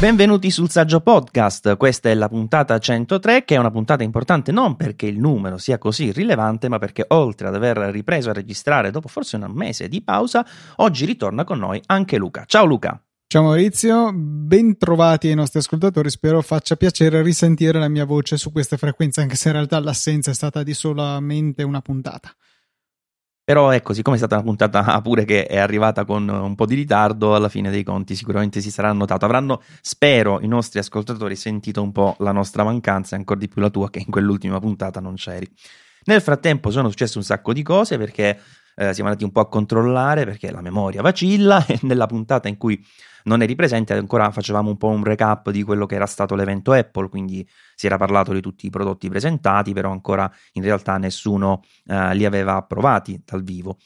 [0.00, 4.74] Benvenuti sul Saggio Podcast, questa è la puntata 103 che è una puntata importante non
[4.74, 9.08] perché il numero sia così rilevante ma perché oltre ad aver ripreso a registrare dopo
[9.08, 10.42] forse un mese di pausa,
[10.76, 12.44] oggi ritorna con noi anche Luca.
[12.46, 12.98] Ciao Luca!
[13.26, 18.50] Ciao Maurizio, ben trovati ai nostri ascoltatori, spero faccia piacere risentire la mia voce su
[18.52, 22.34] queste frequenze anche se in realtà l'assenza è stata di solamente una puntata.
[23.50, 26.76] Però ecco, siccome è stata una puntata pure che è arrivata con un po' di
[26.76, 29.24] ritardo, alla fine dei conti sicuramente si sarà notato.
[29.24, 33.60] Avranno, spero, i nostri ascoltatori sentito un po' la nostra mancanza e ancora di più
[33.60, 35.50] la tua che in quell'ultima puntata non c'eri.
[36.04, 38.38] Nel frattempo sono successe un sacco di cose perché
[38.76, 42.56] eh, siamo andati un po' a controllare perché la memoria vacilla e nella puntata in
[42.56, 42.80] cui
[43.24, 46.72] non eri presente, ancora facevamo un po' un recap di quello che era stato l'evento
[46.72, 47.46] Apple, quindi
[47.80, 52.26] si era parlato di tutti i prodotti presentati, però ancora in realtà nessuno eh, li
[52.26, 53.78] aveva provati dal vivo.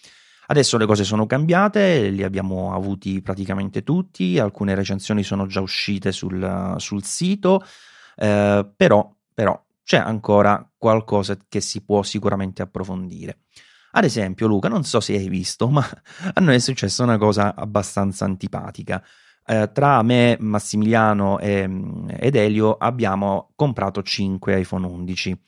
[0.48, 6.10] Adesso le cose sono cambiate, li abbiamo avuti praticamente tutti, alcune recensioni sono già uscite
[6.10, 7.64] sul, sul sito,
[8.16, 13.42] eh, però, però c'è ancora qualcosa che si può sicuramente approfondire.
[13.92, 15.86] Ad esempio, Luca, non so se hai visto, ma
[16.34, 19.00] a noi è successa una cosa abbastanza antipatica
[19.46, 21.68] eh, tra me, Massimiliano e,
[22.18, 25.42] ed Elio abbiamo comprato 5 iPhone 11.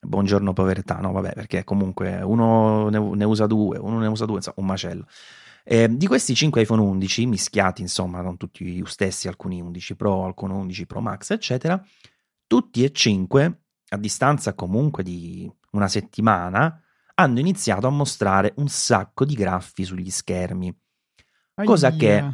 [0.00, 4.36] Buongiorno povertà, no vabbè, perché comunque uno ne, ne usa due, uno ne usa due,
[4.36, 5.06] insomma, un macello.
[5.62, 10.24] Eh, di questi 5 iPhone 11 mischiati, insomma, non tutti gli stessi, alcuni 11 Pro,
[10.24, 11.82] alcuni 11 Pro Max, eccetera,
[12.46, 16.80] tutti e 5, a distanza comunque di una settimana,
[17.14, 20.76] hanno iniziato a mostrare un sacco di graffi sugli schermi.
[21.64, 21.96] Cosa Aia.
[21.96, 22.32] che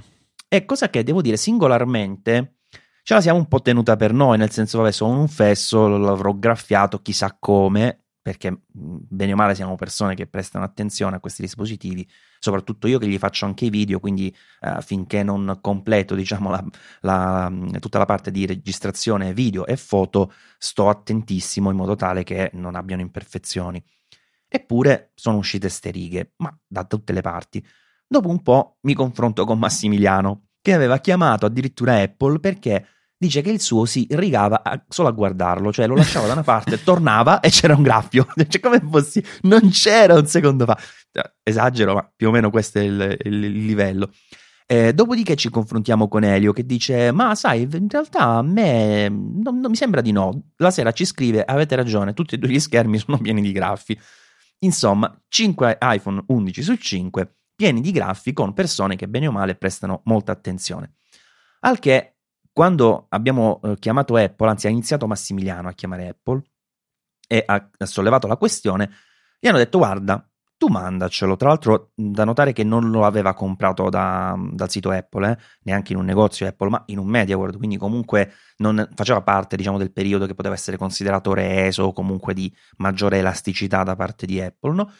[0.53, 2.56] e cosa che devo dire singolarmente
[3.05, 6.33] ce la siamo un po' tenuta per noi, nel senso, vabbè, sono un fesso, l'avrò
[6.34, 12.06] graffiato chissà come, perché bene o male siamo persone che prestano attenzione a questi dispositivi,
[12.41, 16.65] soprattutto io che gli faccio anche i video, quindi eh, finché non completo diciamo, la,
[17.03, 22.50] la, tutta la parte di registrazione video e foto, sto attentissimo in modo tale che
[22.55, 23.81] non abbiano imperfezioni.
[24.49, 27.65] Eppure sono uscite ste righe, ma da tutte le parti.
[28.12, 32.84] Dopo un po' mi confronto con Massimiliano, che aveva chiamato addirittura Apple perché
[33.16, 36.43] dice che il suo si rigava a, solo a guardarlo, cioè lo lasciava da una
[36.43, 38.26] parte, tornava e c'era un graffio.
[38.34, 39.25] Cioè, come fossi?
[39.43, 40.76] Non c'era un secondo fa.
[41.12, 44.10] Cioè, esagero, ma più o meno questo è il, il, il livello.
[44.66, 49.60] Eh, dopodiché ci confrontiamo con Elio che dice: Ma sai, in realtà a me non,
[49.60, 50.50] non mi sembra di no.
[50.56, 53.97] La sera ci scrive: Avete ragione, tutti e due gli schermi sono pieni di graffi.
[54.62, 59.54] Insomma, 5 iPhone 11 su 5 pieni di graffi con persone che bene o male
[59.54, 60.94] prestano molta attenzione.
[61.60, 62.15] Al che,
[62.50, 66.43] quando abbiamo eh, chiamato Apple, anzi ha iniziato Massimiliano a chiamare Apple
[67.28, 68.91] e ha, sollevato la questione,
[69.38, 70.26] gli hanno detto guarda,
[70.56, 71.37] tu mandacelo.
[71.37, 75.93] Tra l'altro, da notare che non lo aveva comprato da, dal sito Apple, eh, neanche
[75.93, 79.93] in un negozio Apple, ma in un MediaWorld, quindi comunque non faceva parte, diciamo, del
[79.93, 84.72] periodo che poteva essere considerato reso o comunque di maggiore elasticità da parte di Apple,
[84.72, 84.91] no?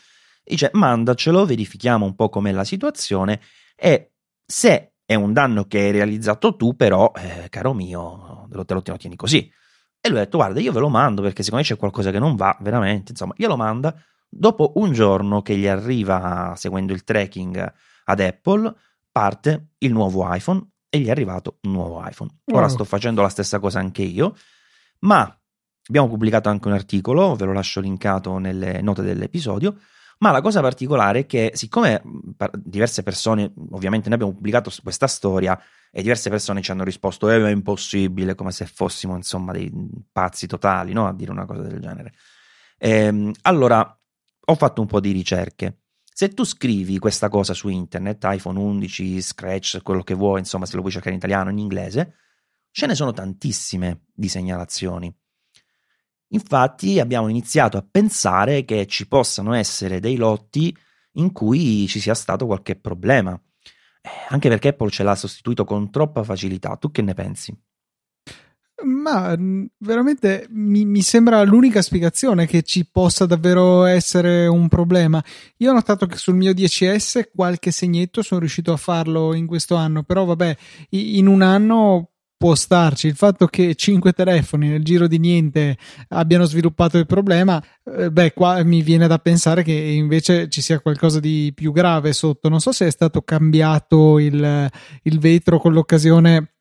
[0.51, 3.41] Dice mandacelo, verifichiamo un po' com'è la situazione
[3.77, 8.83] e se è un danno che hai realizzato tu, però, eh, caro mio, te lo,
[8.83, 9.49] te lo tieni così.
[10.01, 12.19] E lui ha detto, guarda, io ve lo mando perché secondo me c'è qualcosa che
[12.19, 13.95] non va, veramente, insomma, glielo manda.
[14.29, 17.73] Dopo un giorno che gli arriva, seguendo il tracking
[18.05, 18.75] ad Apple,
[19.11, 22.31] parte il nuovo iPhone e gli è arrivato un nuovo iPhone.
[22.47, 22.69] Ora wow.
[22.69, 24.37] sto facendo la stessa cosa anche io,
[25.01, 25.33] ma
[25.89, 29.77] abbiamo pubblicato anche un articolo, ve lo lascio linkato nelle note dell'episodio,
[30.21, 32.03] ma la cosa particolare è che, siccome
[32.57, 35.59] diverse persone, ovviamente noi abbiamo pubblicato questa storia
[35.91, 39.73] e diverse persone ci hanno risposto: eh, è impossibile, come se fossimo insomma dei
[40.13, 41.07] pazzi totali no?
[41.07, 42.13] a dire una cosa del genere.
[42.79, 43.99] Ehm, allora
[44.45, 45.81] ho fatto un po' di ricerche.
[46.13, 50.75] Se tu scrivi questa cosa su internet, iPhone 11, Scratch, quello che vuoi, insomma, se
[50.75, 52.17] lo vuoi cercare in italiano o in inglese,
[52.71, 55.15] ce ne sono tantissime di segnalazioni.
[56.33, 60.75] Infatti abbiamo iniziato a pensare che ci possano essere dei lotti
[61.15, 63.39] in cui ci sia stato qualche problema,
[64.01, 66.77] eh, anche perché Apple ce l'ha sostituito con troppa facilità.
[66.77, 67.57] Tu che ne pensi?
[68.83, 69.37] Ma
[69.79, 75.23] veramente mi, mi, sembra l'unica spiegazione che ci possa davvero essere un problema.
[75.59, 79.75] Io ho notato che sul mio 10S qualche segnetto sono riuscito a farlo in questo
[79.75, 80.57] anno, però vabbè,
[80.91, 83.07] in un anno può starci.
[83.07, 85.77] Il fatto che cinque telefoni nel giro di niente
[86.09, 90.81] abbiano sviluppato il problema, eh, beh, qua mi viene da pensare che invece ci sia
[90.81, 92.49] qualcosa di più grave sotto.
[92.49, 94.71] Non so se è stato cambiato il,
[95.03, 96.55] il vetro con l'occasione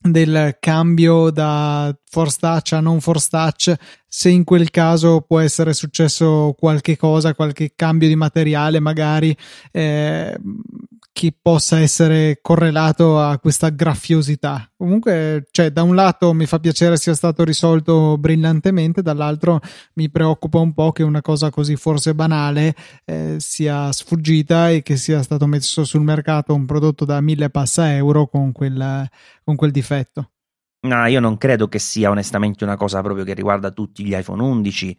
[0.00, 3.74] del cambio da force touch a non force touch,
[4.06, 9.36] se in quel caso può essere successo qualche cosa, qualche cambio di materiale magari
[9.70, 10.34] eh,
[11.20, 14.72] che possa essere correlato a questa graffiosità.
[14.74, 19.60] Comunque, cioè, da un lato mi fa piacere sia stato risolto brillantemente, dall'altro
[19.96, 22.74] mi preoccupa un po' che una cosa così forse banale
[23.04, 27.94] eh, sia sfuggita e che sia stato messo sul mercato un prodotto da mille passa
[27.94, 29.06] euro con quel,
[29.44, 30.30] con quel difetto.
[30.86, 34.40] No, io non credo che sia onestamente una cosa proprio che riguarda tutti gli iPhone
[34.42, 34.98] 11,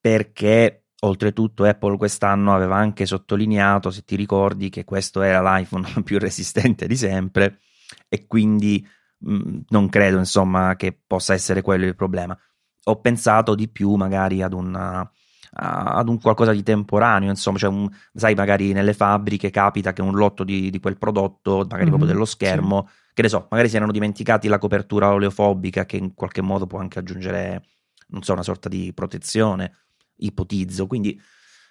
[0.00, 6.18] perché Oltretutto Apple quest'anno aveva anche sottolineato, se ti ricordi, che questo era l'iPhone più
[6.18, 7.60] resistente di sempre
[8.08, 8.84] e quindi
[9.18, 12.36] mh, mm, non credo insomma che possa essere quello il problema.
[12.84, 15.08] Ho pensato di più magari ad una,
[15.52, 20.16] ad un qualcosa di temporaneo, insomma, cioè un, sai, magari nelle fabbriche capita che un
[20.16, 23.12] lotto di, di quel prodotto, magari mm-hmm, proprio dello schermo, sì.
[23.14, 26.80] che ne so, magari si erano dimenticati la copertura oleofobica che in qualche modo può
[26.80, 27.62] anche aggiungere,
[28.08, 29.72] non so, una sorta di protezione
[30.18, 31.20] ipotizzo, quindi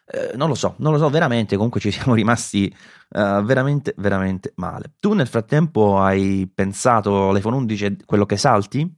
[0.10, 2.74] eh, non lo so, non lo so veramente, comunque ci siamo rimasti
[3.10, 4.94] uh, veramente, veramente male.
[5.00, 8.97] Tu nel frattempo hai pensato all'iPhone 11 quello che salti?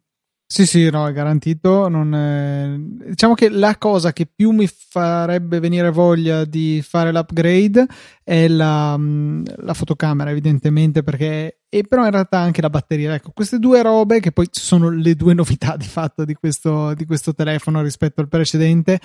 [0.52, 1.86] Sì, sì, no, è garantito.
[1.86, 2.76] È...
[3.10, 7.86] Diciamo che la cosa che più mi farebbe venire voglia di fare l'upgrade
[8.24, 11.60] è la, mm, la fotocamera, evidentemente, perché...
[11.70, 13.14] E però in realtà anche la batteria.
[13.14, 17.06] Ecco, queste due robe, che poi sono le due novità di fatto di questo, di
[17.06, 19.00] questo telefono rispetto al precedente,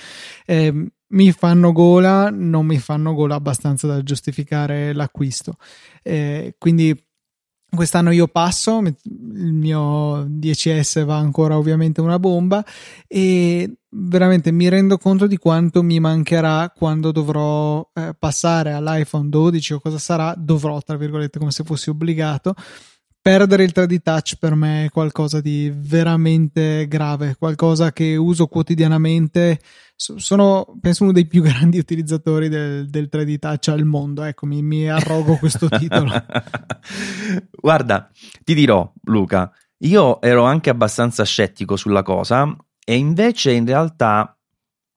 [0.47, 0.73] eh,
[1.09, 5.57] mi fanno gola, non mi fanno gola abbastanza da giustificare l'acquisto.
[6.03, 6.99] Eh, quindi
[7.75, 12.65] Quest'anno io passo, il mio 10S va ancora ovviamente una bomba
[13.07, 19.75] e veramente mi rendo conto di quanto mi mancherà quando dovrò eh, passare all'iPhone 12
[19.75, 22.55] o cosa sarà, dovrò tra virgolette come se fossi obbligato.
[23.25, 29.61] Perdere il 3D touch per me è qualcosa di veramente grave, qualcosa che uso quotidianamente
[29.97, 34.25] sono penso uno dei più grandi utilizzatori del, del 3D Touch al mondo.
[34.25, 36.13] Ecco, mi, mi arrogo questo titolo.
[37.51, 38.11] Guarda,
[38.45, 42.55] ti dirò, Luca, io ero anche abbastanza scettico sulla cosa
[42.85, 44.39] e invece in realtà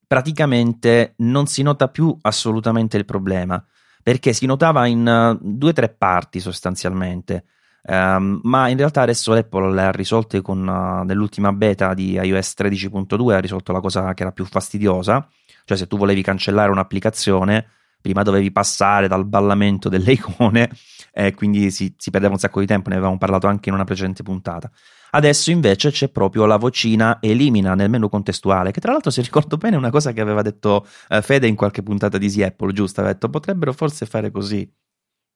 [0.06, 3.64] praticamente non si nota più assolutamente il problema
[4.02, 7.44] perché si notava in uh, due o tre parti sostanzialmente.
[7.90, 12.52] Um, ma in realtà adesso Apple le ha risolte con uh, nell'ultima beta di iOS
[12.58, 15.26] 13.2 ha risolto la cosa che era più fastidiosa,
[15.64, 17.66] cioè se tu volevi cancellare un'applicazione
[18.00, 20.70] prima dovevi passare dal ballamento delle icone
[21.12, 23.84] e quindi si, si, perdeva un sacco di tempo, ne avevamo parlato anche in una
[23.84, 24.70] precedente puntata.
[25.10, 29.56] Adesso invece c'è proprio la vocina elimina nel menu contestuale, che tra l'altro se ricordo
[29.56, 32.72] bene è una cosa che aveva detto uh, Fede in qualche puntata di Easy Apple,
[32.72, 33.00] giusto?
[33.00, 34.70] Aveva detto potrebbero forse fare così.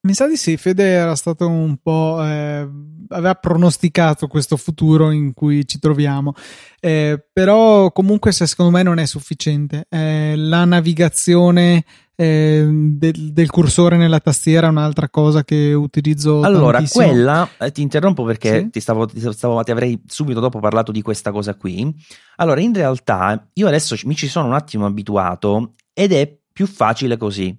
[0.05, 2.19] Mi sa di sì, Fede era stato un po'.
[2.25, 2.69] Eh,
[3.09, 6.35] aveva pronosticato questo futuro in cui ci troviamo.
[6.81, 9.87] Eh, però, comunque, secondo me non è sufficiente.
[9.89, 11.85] Eh, la navigazione
[12.17, 16.43] eh, del, del, cursore nella tastiera è un'altra cosa che utilizzo.
[16.43, 17.05] Allora, tantissimo.
[17.05, 18.71] quella eh, ti interrompo perché sì?
[18.71, 21.95] ti, stavo, ti, stavo, ti avrei subito dopo parlato di questa cosa qui.
[22.37, 27.17] Allora, in realtà, io adesso mi ci sono un attimo abituato ed è più facile
[27.17, 27.57] così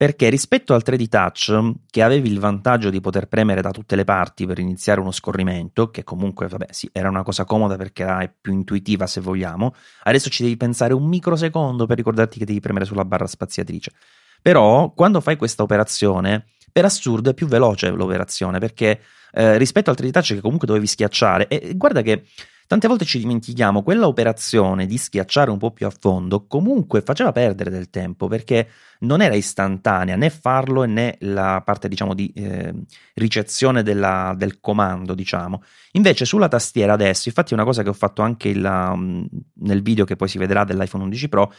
[0.00, 4.04] perché rispetto al 3D Touch, che avevi il vantaggio di poter premere da tutte le
[4.04, 8.34] parti per iniziare uno scorrimento, che comunque, vabbè, sì, era una cosa comoda perché era
[8.40, 9.74] più intuitiva se vogliamo,
[10.04, 13.92] adesso ci devi pensare un microsecondo per ricordarti che devi premere sulla barra spaziatrice.
[14.40, 19.02] Però, quando fai questa operazione, per assurdo è più veloce l'operazione, perché
[19.32, 22.24] eh, rispetto al 3D Touch che comunque dovevi schiacciare, e guarda che
[22.70, 27.32] Tante volte ci dimentichiamo, quella operazione di schiacciare un po' più a fondo comunque faceva
[27.32, 28.68] perdere del tempo perché
[29.00, 32.72] non era istantanea né farlo né la parte diciamo di eh,
[33.14, 35.64] ricezione della, del comando diciamo.
[35.94, 39.82] Invece sulla tastiera adesso, infatti è una cosa che ho fatto anche il, um, nel
[39.82, 41.52] video che poi si vedrà dell'iPhone 11 Pro,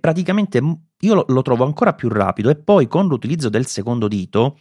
[0.00, 4.58] praticamente io lo, lo trovo ancora più rapido e poi con l'utilizzo del secondo dito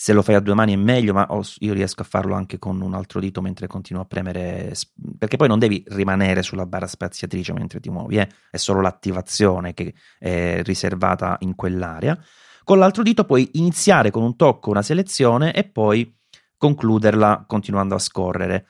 [0.00, 1.28] se lo fai a due mani è meglio, ma
[1.58, 4.72] io riesco a farlo anche con un altro dito mentre continuo a premere,
[5.18, 8.26] perché poi non devi rimanere sulla barra spaziatrice mentre ti muovi, eh?
[8.50, 12.18] è solo l'attivazione che è riservata in quell'area.
[12.64, 16.10] Con l'altro dito puoi iniziare con un tocco una selezione e poi
[16.56, 18.68] concluderla continuando a scorrere.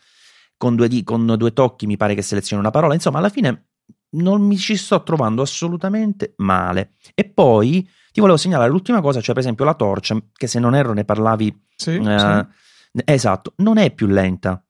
[0.57, 3.69] Con due, di- con due tocchi mi pare che selezioni una parola, insomma alla fine
[4.15, 6.95] non mi ci sto trovando assolutamente male.
[7.15, 10.75] E poi ti volevo segnalare l'ultima cosa, cioè per esempio la torcia, che se non
[10.75, 11.67] erro ne parlavi.
[11.75, 12.47] Sì, eh,
[12.93, 13.03] sì.
[13.05, 14.63] Esatto, non è più lenta.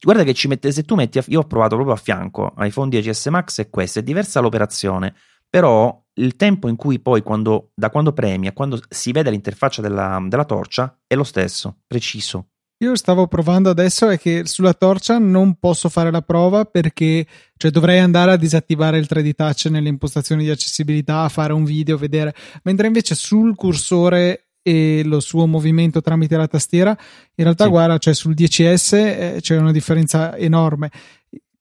[0.00, 3.30] Guarda che ci mette, se tu metti, io ho provato proprio a fianco iPhone 10S
[3.30, 5.14] Max e questo, è diversa l'operazione,
[5.48, 9.80] però il tempo in cui poi quando, da quando premi a quando si vede l'interfaccia
[9.80, 12.50] della, della torcia è lo stesso, preciso.
[12.84, 17.26] Io stavo provando adesso è che sulla torcia non posso fare la prova perché
[17.56, 21.96] cioè, dovrei andare a disattivare il 3D touch nelle impostazioni di accessibilità, fare un video,
[21.96, 27.70] vedere, mentre invece sul cursore e lo suo movimento tramite la tastiera, in realtà sì.
[27.70, 30.90] guarda, cioè sul 10S eh, c'è una differenza enorme.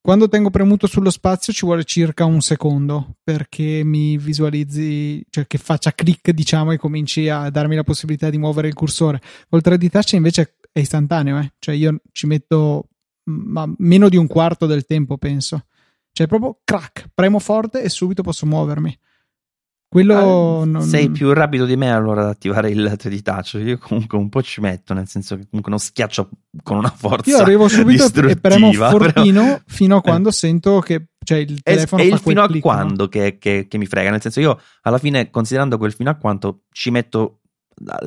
[0.02, 5.58] Quando tengo premuto sullo spazio ci vuole circa un secondo perché mi visualizzi, cioè che
[5.58, 9.22] faccia click diciamo e cominci a darmi la possibilità di muovere il cursore.
[9.48, 11.54] Col 3D touch invece è istantaneo, eh?
[11.60, 12.90] cioè io ci metto
[13.26, 15.66] ma meno di un quarto del tempo penso.
[16.12, 19.00] Cioè proprio crack, premo forte e subito posso muovermi.
[19.88, 20.82] Quello ah, non...
[20.82, 23.62] Sei più rapido di me allora ad attivare il 3D touch.
[23.64, 26.30] Io comunque un po' ci metto, nel senso che comunque non schiaccio
[26.64, 27.30] con una forza.
[27.30, 29.62] Io arrivo subito e premo fortino però...
[29.68, 30.34] fino a quando eh.
[30.34, 33.08] sento che cioè, il telefono è, è il fino a click, quando no?
[33.10, 34.10] che, che, che mi frega.
[34.10, 37.42] Nel senso, io alla fine, considerando quel fino a quanto ci metto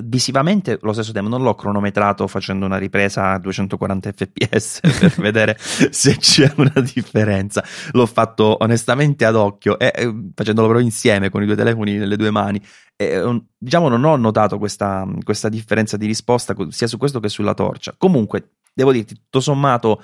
[0.02, 5.56] visivamente lo stesso tempo non l'ho cronometrato facendo una ripresa a 240 fps per vedere
[5.58, 7.64] se c'è una differenza.
[7.92, 9.92] L'ho fatto onestamente ad occhio e
[10.34, 12.62] facendolo però insieme con i due telefoni nelle due mani.
[12.96, 17.54] E, diciamo non ho notato questa, questa differenza di risposta sia su questo che sulla
[17.54, 17.94] torcia.
[17.96, 20.02] Comunque devo dirti tutto sommato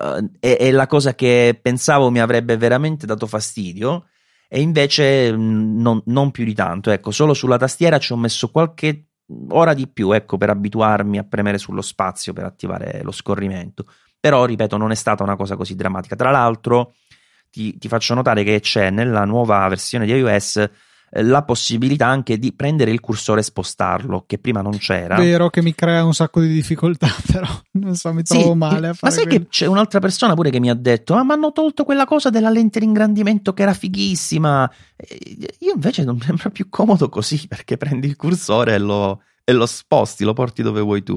[0.00, 4.06] uh, è, è la cosa che pensavo mi avrebbe veramente dato fastidio
[4.48, 6.90] e invece mm, non, non, più di tanto.
[6.90, 9.06] Ecco, solo sulla tastiera ci ho messo qualche
[9.48, 13.86] ora di più, ecco, per abituarmi a premere sullo spazio per attivare lo scorrimento.
[14.18, 16.16] Però, ripeto, non è stata una cosa così drammatica.
[16.16, 16.94] Tra l'altro,
[17.50, 20.70] ti, ti faccio notare che c'è nella nuova versione di iOS
[21.16, 25.14] la possibilità anche di prendere il cursore e spostarlo, che prima non c'era.
[25.16, 28.88] Vero che mi crea un sacco di difficoltà, però non so, mi trovo sì, male
[28.88, 29.38] a fare Ma sai quello.
[29.38, 32.30] che c'è un'altra persona pure che mi ha detto: Ah, ma hanno tolto quella cosa
[32.30, 34.70] della lente di ingrandimento che era fighissima.
[35.60, 39.52] Io invece non mi sembra più comodo così, perché prendi il cursore e lo, e
[39.52, 41.14] lo sposti, lo porti dove vuoi tu.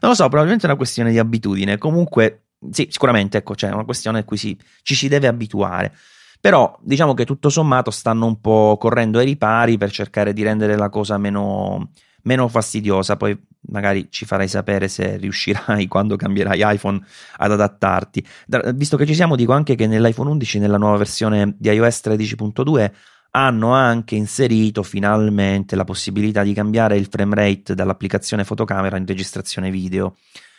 [0.00, 1.78] Non lo so, probabilmente è una questione di abitudine.
[1.78, 5.94] Comunque, sì, sicuramente, ecco, c'è una questione a cui si, ci si deve abituare.
[6.44, 10.76] Però diciamo che tutto sommato stanno un po' correndo ai ripari per cercare di rendere
[10.76, 11.92] la cosa meno,
[12.24, 13.16] meno fastidiosa.
[13.16, 13.34] Poi
[13.68, 17.00] magari ci farai sapere se riuscirai quando cambierai iPhone
[17.38, 18.26] ad adattarti.
[18.46, 22.02] Da, visto che ci siamo, dico anche che nell'iPhone 11, nella nuova versione di iOS
[22.04, 22.92] 13.2,
[23.30, 29.70] hanno anche inserito finalmente la possibilità di cambiare il frame rate dall'applicazione fotocamera in registrazione
[29.70, 30.16] video.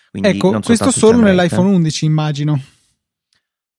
[0.10, 2.60] Quindi ecco, questo solo nell'iPhone 11, immagino.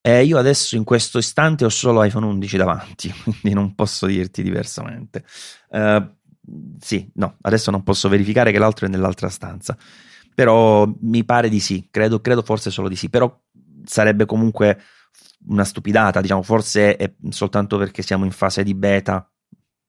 [0.06, 4.40] Eh, io adesso in questo istante ho solo iPhone 11 davanti, quindi non posso dirti
[4.40, 5.24] diversamente.
[5.70, 6.14] Uh,
[6.78, 9.76] sì, no, adesso non posso verificare che l'altro è nell'altra stanza,
[10.32, 13.36] però mi pare di sì, credo, credo forse solo di sì, però
[13.82, 14.80] sarebbe comunque
[15.48, 19.28] una stupidata, diciamo, forse è soltanto perché siamo in fase di beta,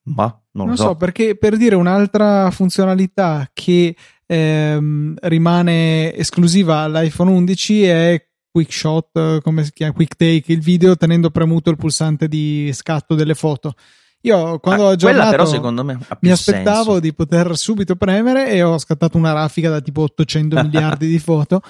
[0.06, 0.84] ma non, non lo so.
[0.84, 0.96] so.
[0.96, 3.96] perché per dire un'altra funzionalità che
[4.26, 8.27] ehm, rimane esclusiva all'iPhone 11 è
[8.58, 13.14] quick shot, come si chiama, quick take il video tenendo premuto il pulsante di scatto
[13.14, 13.76] delle foto.
[14.22, 17.00] Io quando ah, ho aggiornato però secondo me mi aspettavo senso.
[17.00, 21.62] di poter subito premere e ho scattato una raffica da tipo 800 miliardi di foto.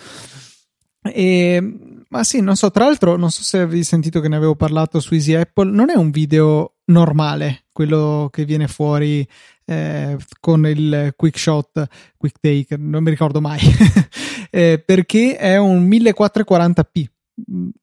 [1.02, 4.56] E, ma sì, non so, tra l'altro non so se avevi sentito che ne avevo
[4.56, 9.28] parlato su Easy Apple, non è un video normale quello che viene fuori
[9.66, 13.60] eh, con il quick shot, quick take, non mi ricordo mai,
[14.50, 17.06] eh, perché è un 1440p,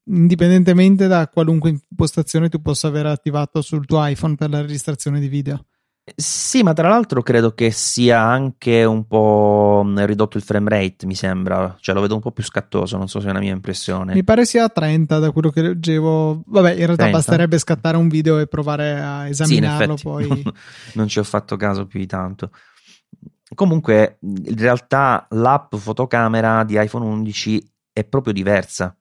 [0.06, 5.28] indipendentemente da qualunque impostazione tu possa aver attivato sul tuo iPhone per la registrazione di
[5.28, 5.64] video.
[6.14, 11.14] Sì, ma tra l'altro credo che sia anche un po' ridotto il frame rate, mi
[11.14, 14.12] sembra, cioè lo vedo un po' più scattoso, non so se è una mia impressione.
[14.12, 16.42] Mi pare sia a 30 da quello che leggevo.
[16.44, 17.16] Vabbè, in realtà 30?
[17.16, 20.28] basterebbe scattare un video e provare a esaminarlo sì, poi.
[20.28, 20.42] Non,
[20.92, 22.50] non ci ho fatto caso più di tanto.
[23.54, 28.94] Comunque, in realtà l'app fotocamera di iPhone 11 è proprio diversa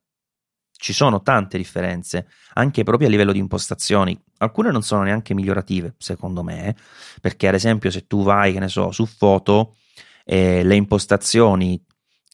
[0.84, 4.22] ci sono tante differenze, anche proprio a livello di impostazioni.
[4.40, 6.76] Alcune non sono neanche migliorative, secondo me,
[7.22, 9.78] perché ad esempio se tu vai, che ne so, su foto,
[10.26, 11.82] eh, le impostazioni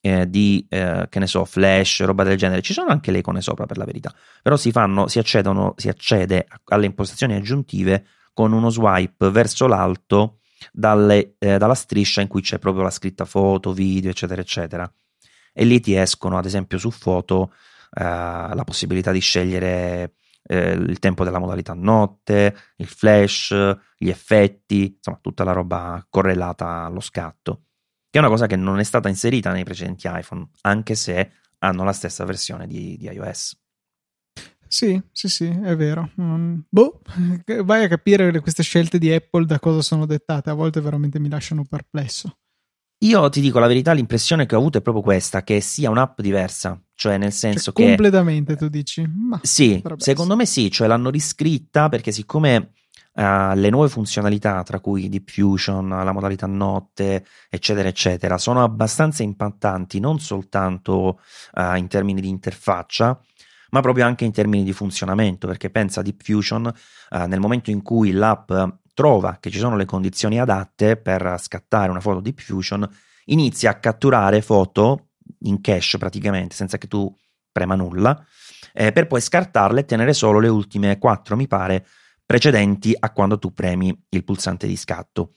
[0.01, 3.39] eh, di, eh, che ne so, flash, roba del genere, ci sono anche le icone
[3.39, 8.03] sopra per la verità, però si fanno, si accedono, si accede alle impostazioni aggiuntive
[8.33, 10.39] con uno swipe verso l'alto
[10.71, 14.91] dalle, eh, dalla striscia in cui c'è proprio la scritta foto, video, eccetera, eccetera.
[15.53, 17.53] E lì ti escono, ad esempio, su foto
[17.91, 23.53] la possibilità di scegliere eh, il tempo della modalità notte, il flash,
[23.97, 27.65] gli effetti, insomma tutta la roba correlata allo scatto,
[28.09, 31.83] che è una cosa che non è stata inserita nei precedenti iPhone, anche se hanno
[31.83, 33.57] la stessa versione di, di iOS.
[34.67, 36.11] Sì, sì, sì, è vero.
[36.17, 37.01] Um, boh,
[37.63, 41.29] vai a capire queste scelte di Apple da cosa sono dettate, a volte veramente mi
[41.29, 42.37] lasciano perplesso.
[43.01, 46.19] Io ti dico la verità, l'impressione che ho avuto è proprio questa, che sia un'app
[46.21, 47.85] diversa, cioè nel senso cioè, che...
[47.85, 49.09] Completamente, tu dici?
[49.09, 52.71] Ma sì, secondo me sì, cioè l'hanno riscritta perché siccome
[53.13, 60.01] uh, le nuove funzionalità, tra cui diffusion, la modalità notte, eccetera, eccetera, sono abbastanza impattanti
[60.01, 61.21] non soltanto
[61.53, 63.17] uh, in termini di interfaccia,
[63.69, 68.11] ma proprio anche in termini di funzionamento, perché pensa diffusion uh, nel momento in cui
[68.11, 68.51] l'app
[68.93, 72.85] trova che ci sono le condizioni adatte per scattare una foto Deep Fusion,
[73.27, 75.05] inizia a catturare foto
[75.43, 77.13] in cache praticamente, senza che tu
[77.51, 78.25] prema nulla,
[78.73, 81.85] eh, per poi scartarle e tenere solo le ultime quattro, mi pare,
[82.25, 85.33] precedenti a quando tu premi il pulsante di scatto.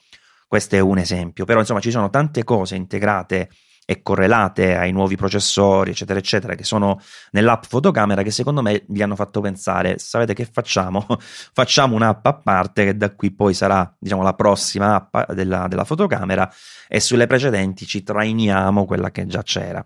[0.47, 3.49] Questo è un esempio, però insomma ci sono tante cose integrate
[3.85, 7.01] e correlate ai nuovi processori, eccetera, eccetera, che sono
[7.33, 11.07] nell'app fotocamera che secondo me gli hanno fatto pensare, sapete che facciamo?
[11.53, 15.85] facciamo un'app a parte che da qui poi sarà, diciamo, la prossima app della, della
[15.85, 16.51] fotocamera
[16.89, 19.85] e sulle precedenti ci trainiamo quella che già c'era.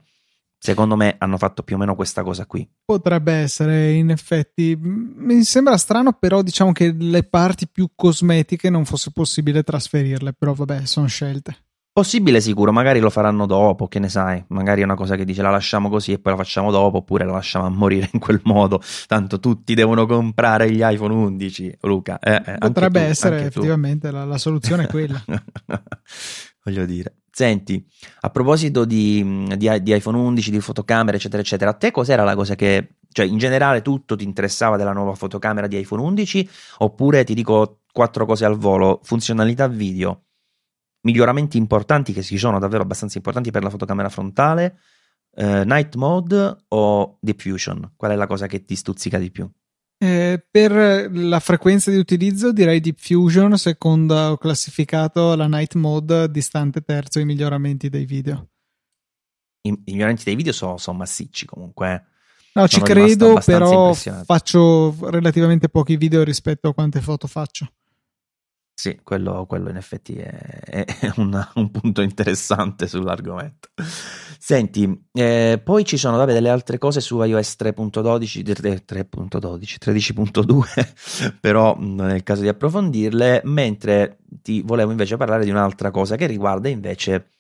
[0.59, 2.69] Secondo me hanno fatto più o meno questa cosa qui.
[2.85, 4.77] Potrebbe essere, in effetti.
[4.81, 10.55] Mi sembra strano, però, diciamo che le parti più cosmetiche non fosse possibile trasferirle, però
[10.55, 11.66] vabbè, sono scelte.
[11.97, 15.41] Possibile sicuro, magari lo faranno dopo, che ne sai, magari è una cosa che dice
[15.41, 18.39] la lasciamo così e poi la facciamo dopo, oppure la lasciamo a morire in quel
[18.45, 22.19] modo, tanto tutti devono comprare gli iPhone 11, Luca.
[22.19, 25.25] Eh, eh, Potrebbe tu, essere effettivamente la, la, soluzione è quella.
[26.65, 27.15] Voglio dire.
[27.31, 27.83] Senti,
[28.21, 32.35] a proposito di, di, di, iPhone 11, di fotocamere, eccetera, eccetera, a te cos'era la
[32.35, 36.47] cosa che, cioè in generale tutto ti interessava della nuova fotocamera di iPhone 11?
[36.81, 40.25] Oppure ti dico quattro cose al volo, funzionalità video,
[41.07, 44.81] miglioramenti importanti che ci sono davvero abbastanza importanti per la fotocamera frontale,
[45.37, 47.93] eh, night mode o diffusion?
[47.97, 49.49] Qual è la cosa che ti stuzzica di più?
[49.99, 56.83] Eh, per la frequenza di utilizzo direi Diffusion, secondo ho classificato la night mode distante
[56.83, 58.49] terzo i miglioramenti dei video.
[59.63, 61.93] I, i miglioramenti dei video sono, sono massicci comunque.
[61.93, 62.03] Eh.
[62.55, 67.71] No, ci credo, però faccio relativamente pochi video rispetto a quante foto faccio.
[68.79, 73.71] Sì, quello, quello in effetti è, è un, un, punto interessante sull'argomento.
[74.39, 78.43] Senti, eh, poi ci sono vabbè, delle altre cose su iOS 3.12,
[78.87, 85.51] 3.12, 13.2, però non è il caso di approfondirle, mentre ti volevo invece parlare di
[85.51, 87.31] un'altra cosa che riguarda invece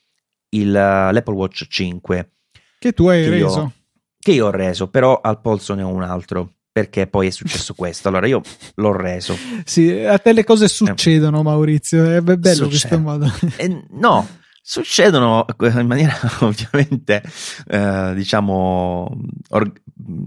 [0.49, 2.31] il, l'Apple Watch 5.
[2.79, 3.61] Che tu hai che reso.
[3.61, 3.73] Io,
[4.19, 7.73] che io ho reso, però al polso ne ho un altro perché poi è successo
[7.73, 8.09] questo.
[8.09, 8.43] Allora io
[8.75, 9.35] l'ho reso.
[9.65, 12.05] Sì, a te le cose succedono, Maurizio.
[12.05, 12.69] È bello Succede.
[12.69, 13.33] questo modo.
[13.57, 14.29] Eh, no,
[14.61, 17.23] succedono in maniera ovviamente,
[17.67, 19.11] eh, diciamo,
[19.49, 19.73] or-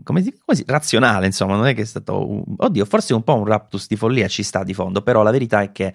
[0.02, 1.28] come si, come si, razionale.
[1.28, 2.28] Insomma, non è che è stato.
[2.28, 5.30] Un, oddio, forse un po' un raptus di follia ci sta di fondo, però la
[5.30, 5.94] verità è che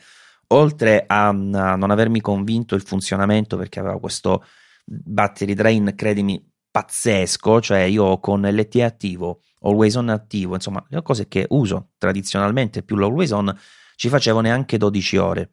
[0.49, 4.45] oltre a, a non avermi convinto il funzionamento perché aveva questo
[4.85, 6.40] battery drain, credimi,
[6.71, 12.83] pazzesco, cioè io con LTE attivo always on attivo, insomma, le cose che uso tradizionalmente
[12.83, 13.57] più l'always on,
[13.96, 15.50] ci facevo neanche 12 ore.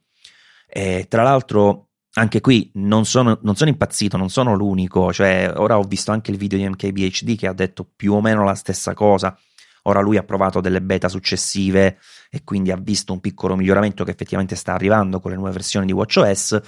[0.67, 5.77] E tra l'altro, anche qui non sono, non sono impazzito, non sono l'unico, cioè ora
[5.77, 8.93] ho visto anche il video di MKBHD che ha detto più o meno la stessa
[8.93, 9.37] cosa.
[9.83, 11.97] Ora lui ha provato delle beta successive
[12.29, 15.85] e quindi ha visto un piccolo miglioramento che effettivamente sta arrivando con le nuove versioni
[15.87, 16.59] di WatchOS,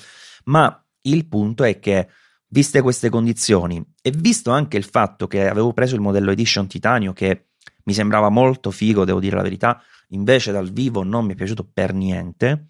[0.46, 2.08] ma il punto è che
[2.54, 7.12] Viste queste condizioni e visto anche il fatto che avevo preso il modello Edition Titanio
[7.12, 7.48] che
[7.86, 11.68] mi sembrava molto figo, devo dire la verità, invece dal vivo non mi è piaciuto
[11.74, 12.68] per niente.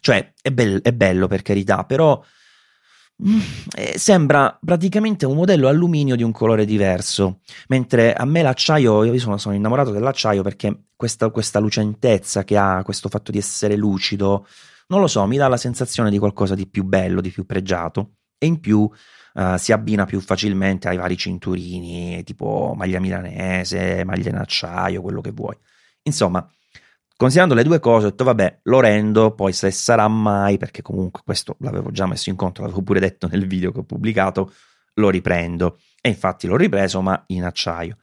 [0.00, 2.20] Cioè, è, be- è bello per carità, però
[3.24, 3.40] mm,
[3.76, 7.42] eh, sembra praticamente un modello alluminio di un colore diverso.
[7.68, 12.82] Mentre a me l'acciaio, io sono, sono innamorato dell'acciaio perché questa, questa lucentezza che ha,
[12.82, 14.48] questo fatto di essere lucido,
[14.88, 18.14] non lo so, mi dà la sensazione di qualcosa di più bello, di più pregiato
[18.42, 24.30] e in più uh, si abbina più facilmente ai vari cinturini, tipo maglia milanese, maglia
[24.30, 25.56] in acciaio, quello che vuoi.
[26.02, 26.44] Insomma,
[27.16, 31.22] considerando le due cose, ho detto vabbè, lo rendo, poi se sarà mai, perché comunque
[31.24, 34.52] questo l'avevo già messo in conto, l'avevo pure detto nel video che ho pubblicato,
[34.94, 35.78] lo riprendo.
[36.00, 37.98] E infatti l'ho ripreso, ma in acciaio.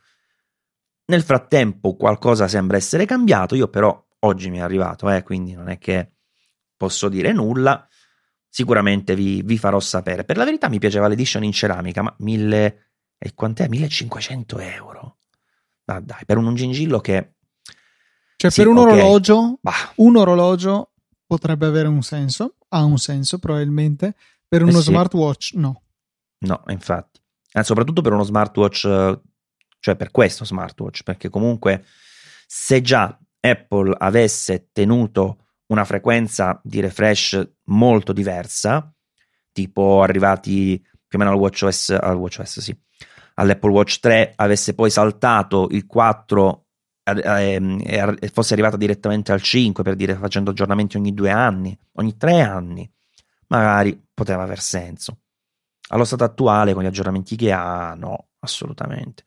[1.08, 5.68] Nel frattempo qualcosa sembra essere cambiato, io però oggi mi è arrivato, eh, quindi non
[5.68, 6.12] è che
[6.78, 7.86] posso dire nulla
[8.50, 10.26] sicuramente vi, vi, farò sapere.
[10.26, 12.84] Per la verità mi piaceva l'edition in ceramica, ma 1000
[13.18, 13.68] e quant'è?
[13.68, 15.18] 1500 euro.
[15.86, 17.36] Ma dai, per un gingillo che...
[18.36, 19.00] Cioè sì, per un okay.
[19.00, 19.92] orologio, bah.
[19.96, 20.92] un orologio
[21.26, 24.16] potrebbe avere un senso, ha un senso probabilmente,
[24.48, 24.90] per uno eh sì.
[24.90, 25.84] smartwatch no.
[26.40, 27.20] No, infatti.
[27.52, 29.20] Eh, soprattutto per uno smartwatch,
[29.80, 31.84] cioè per questo smartwatch, perché comunque
[32.48, 38.92] se già Apple avesse tenuto una frequenza di refresh molto diversa,
[39.52, 42.78] tipo arrivati più o meno al WatchOS, al WatchOS sì,
[43.36, 46.66] all'Apple Watch 3 avesse poi saltato il 4
[47.04, 52.18] ehm, e fosse arrivata direttamente al 5 per dire facendo aggiornamenti ogni due anni, ogni
[52.18, 52.90] tre anni,
[53.48, 55.20] magari poteva aver senso.
[55.90, 59.26] Allo stato attuale, con gli aggiornamenti che ha, no, assolutamente.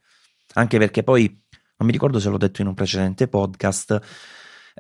[0.55, 4.01] Anche perché poi, non mi ricordo se l'ho detto in un precedente podcast,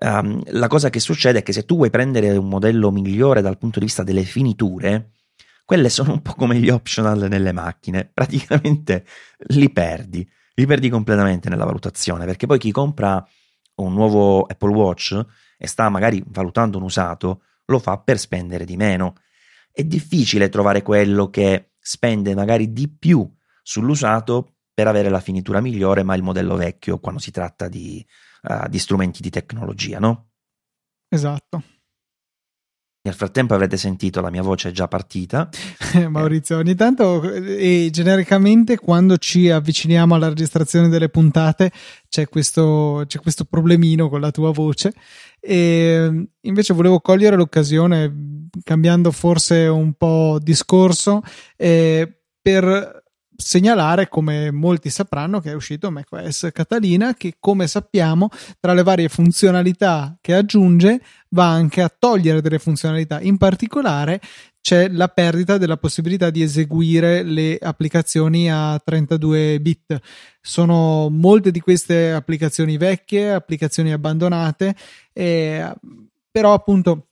[0.00, 3.58] um, la cosa che succede è che se tu vuoi prendere un modello migliore dal
[3.58, 5.12] punto di vista delle finiture,
[5.64, 9.04] quelle sono un po' come gli optional nelle macchine, praticamente
[9.48, 13.26] li perdi, li perdi completamente nella valutazione, perché poi chi compra
[13.76, 15.26] un nuovo Apple Watch
[15.56, 19.14] e sta magari valutando un usato, lo fa per spendere di meno.
[19.70, 23.28] È difficile trovare quello che spende magari di più
[23.62, 28.04] sull'usato per avere la finitura migliore, ma il modello vecchio quando si tratta di,
[28.42, 30.30] uh, di strumenti di tecnologia, no?
[31.08, 31.62] Esatto.
[33.04, 35.48] Nel frattempo avrete sentito la mia voce è già partita.
[36.08, 41.72] Maurizio, ogni tanto e genericamente quando ci avviciniamo alla registrazione delle puntate
[42.08, 44.94] c'è questo, c'è questo problemino con la tua voce
[45.40, 51.22] e invece volevo cogliere l'occasione cambiando forse un po' discorso
[51.56, 53.01] eh, per
[53.42, 58.28] segnalare, come molti sapranno, che è uscito macOS Catalina, che come sappiamo,
[58.60, 63.20] tra le varie funzionalità che aggiunge, va anche a togliere delle funzionalità.
[63.20, 64.20] In particolare
[64.60, 69.98] c'è la perdita della possibilità di eseguire le applicazioni a 32 bit.
[70.40, 74.76] Sono molte di queste applicazioni vecchie, applicazioni abbandonate,
[75.12, 75.74] eh,
[76.30, 77.08] però appunto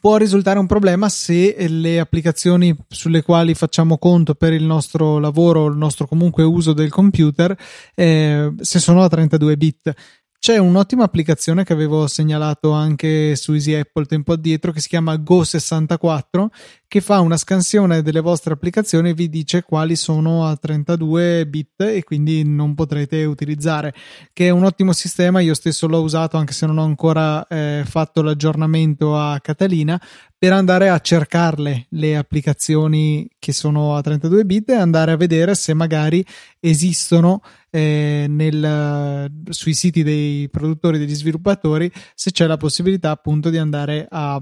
[0.00, 5.66] può risultare un problema se le applicazioni sulle quali facciamo conto per il nostro lavoro,
[5.66, 7.56] il nostro comunque uso del computer,
[7.94, 9.94] eh, se sono a 32 bit.
[10.40, 15.14] C'è un'ottima applicazione che avevo segnalato anche su Easy Apple tempo addietro che si chiama
[15.14, 16.46] Go64
[16.86, 21.82] che fa una scansione delle vostre applicazioni e vi dice quali sono a 32 bit
[21.82, 23.92] e quindi non potrete utilizzare
[24.32, 25.40] che è un ottimo sistema.
[25.40, 30.00] Io stesso l'ho usato anche se non ho ancora eh, fatto l'aggiornamento a Catalina
[30.38, 35.56] per andare a cercarle le applicazioni che sono a 32 bit e andare a vedere
[35.56, 36.24] se magari
[36.60, 43.58] esistono eh, nel, sui siti dei produttori, degli sviluppatori, se c'è la possibilità appunto di
[43.58, 44.40] andare a,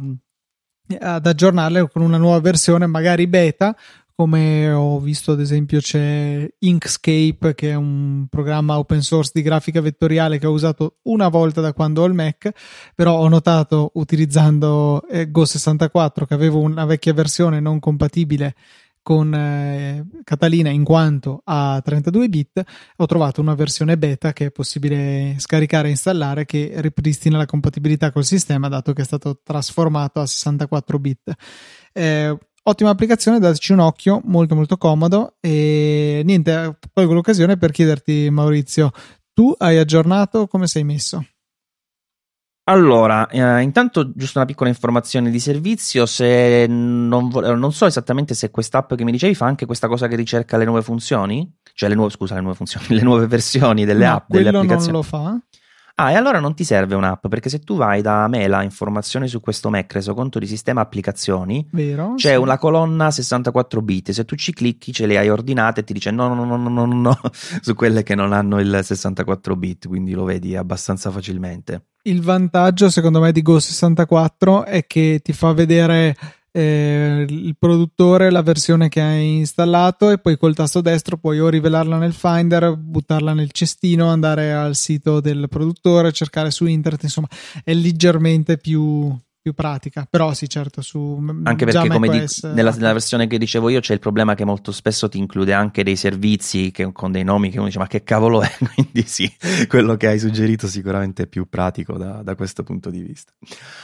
[0.98, 3.76] ad aggiornarle con una nuova versione, magari beta,
[4.16, 9.82] come ho visto ad esempio c'è Inkscape che è un programma open source di grafica
[9.82, 12.50] vettoriale che ho usato una volta da quando ho il Mac
[12.94, 18.54] però ho notato utilizzando eh, Go64 che avevo una vecchia versione non compatibile
[19.06, 22.64] con eh, Catalina in quanto a 32 bit
[22.96, 28.10] ho trovato una versione beta che è possibile scaricare e installare che ripristina la compatibilità
[28.10, 31.32] col sistema dato che è stato trasformato a 64 bit.
[31.92, 35.36] Eh, ottima applicazione dateci un occhio molto molto comodo.
[35.38, 38.90] E niente colgo l'occasione per chiederti Maurizio
[39.32, 40.48] tu hai aggiornato?
[40.48, 41.24] Come sei messo?
[42.68, 48.34] Allora, eh, intanto giusto una piccola informazione di servizio, se non, vo- non, so esattamente
[48.34, 51.88] se quest'app che mi dicevi fa anche questa cosa che ricerca le nuove funzioni, cioè
[51.88, 54.92] le nuove, scusa, le nuove funzioni, le nuove versioni delle no, app, delle applicazioni.
[54.92, 55.40] non lo fa?
[55.98, 59.40] Ah, e allora non ti serve un'app, perché se tu vai da Mela informazioni su
[59.40, 62.36] questo Mac reso conto di sistema applicazioni, Vero, c'è sì.
[62.36, 66.10] una colonna 64 bit, se tu ci clicchi ce le hai ordinate e ti dice
[66.10, 69.88] no, no, no, no, no, no, no, su quelle che non hanno il 64 bit,
[69.88, 71.86] quindi lo vedi abbastanza facilmente.
[72.02, 76.14] Il vantaggio secondo me di Go64 è che ti fa vedere
[76.56, 81.50] eh, il produttore la versione che hai installato e poi col tasto destro puoi o
[81.50, 87.28] rivelarla nel Finder, buttarla nel cestino, andare al sito del produttore, cercare su internet, insomma
[87.62, 89.14] è leggermente più,
[89.46, 93.68] più pratica, però sì, certo, su anche perché come di, nella, nella, versione che dicevo
[93.68, 97.22] io c'è il problema che molto spesso ti include anche dei servizi che, con dei
[97.22, 99.32] nomi che uno dice ma che cavolo è, quindi sì,
[99.68, 103.30] quello che hai suggerito sicuramente è più pratico da, da questo punto di vista.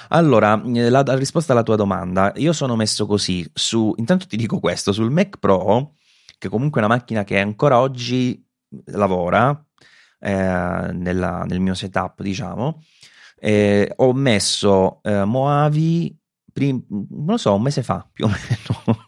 [0.08, 4.36] Allora, eh, la, la, risposta alla tua domanda, io sono messo così, su, intanto ti
[4.36, 5.94] dico questo, sul Mac Pro,
[6.38, 8.44] che comunque è una macchina che ancora oggi
[8.86, 9.64] lavora
[10.18, 12.82] eh, nella, nel mio setup, diciamo,
[13.44, 16.16] eh, ho messo eh, Moavi,
[16.52, 19.04] prim- non lo so, un mese fa più o meno,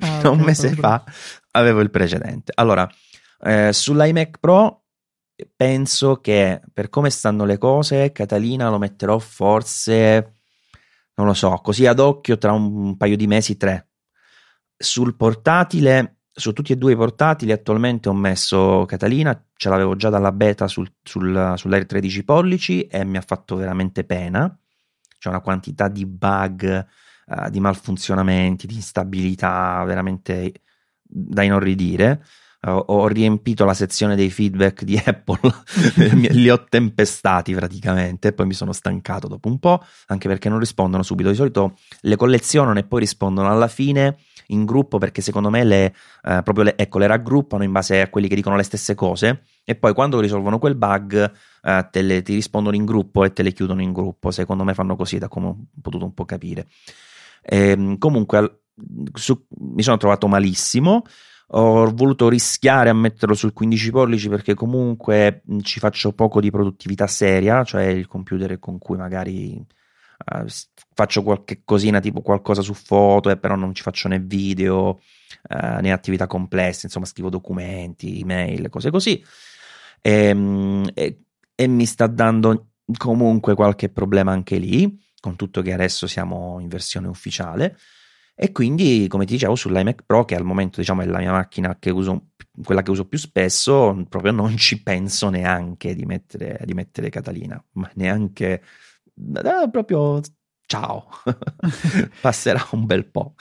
[0.00, 1.02] ah, un mese fa
[1.52, 2.52] avevo il precedente.
[2.54, 2.86] Allora,
[3.40, 4.84] eh, sull'iMac Pro
[5.56, 10.40] penso che per come stanno le cose, Catalina lo metterò forse,
[11.14, 13.88] non lo so, così ad occhio tra un paio di mesi, tre.
[14.76, 20.10] Sul portatile su tutti e due i portatili attualmente ho messo Catalina, ce l'avevo già
[20.10, 24.54] dalla beta sul, sul, sull'Air 13 pollici e mi ha fatto veramente pena.
[25.18, 26.86] C'è una quantità di bug
[27.26, 30.52] uh, di malfunzionamenti, di instabilità veramente
[31.00, 32.22] da inorridire.
[32.66, 35.38] Uh, ho riempito la sezione dei feedback di Apple,
[36.30, 41.04] li ho tempestati praticamente, poi mi sono stancato dopo un po', anche perché non rispondono
[41.04, 41.28] subito.
[41.30, 44.16] Di solito le collezionano e poi rispondono alla fine
[44.48, 48.08] in gruppo perché secondo me le, uh, proprio le, ecco, le raggruppano in base a
[48.08, 51.32] quelli che dicono le stesse cose e poi quando risolvono quel bug
[51.90, 54.30] te le, ti rispondono in gruppo e te le chiudono in gruppo.
[54.30, 56.66] Secondo me fanno così, da come ho potuto un po' capire.
[57.42, 58.62] E, ehm, comunque
[59.14, 61.04] su, mi sono trovato malissimo.
[61.50, 67.06] Ho voluto rischiare a metterlo sul 15 pollici perché comunque ci faccio poco di produttività
[67.06, 70.44] seria, cioè il computer con cui magari uh,
[70.92, 74.88] faccio qualche cosina tipo qualcosa su foto, e però non ci faccio né video
[75.48, 79.22] uh, né attività complesse, insomma scrivo documenti, email, cose così.
[80.00, 81.20] E, ehm, e,
[81.54, 86.68] e mi sta dando comunque qualche problema anche lì, con tutto che adesso siamo in
[86.68, 87.76] versione ufficiale.
[88.38, 91.78] E quindi, come ti dicevo, sull'iMac Pro, che al momento diciamo, è la mia macchina
[91.78, 96.74] che uso, quella che uso più spesso, proprio non ci penso neanche di mettere, di
[96.74, 98.62] mettere Catalina, ma neanche
[99.14, 100.20] eh, proprio
[100.66, 101.08] ciao,
[102.20, 103.34] passerà un bel po'.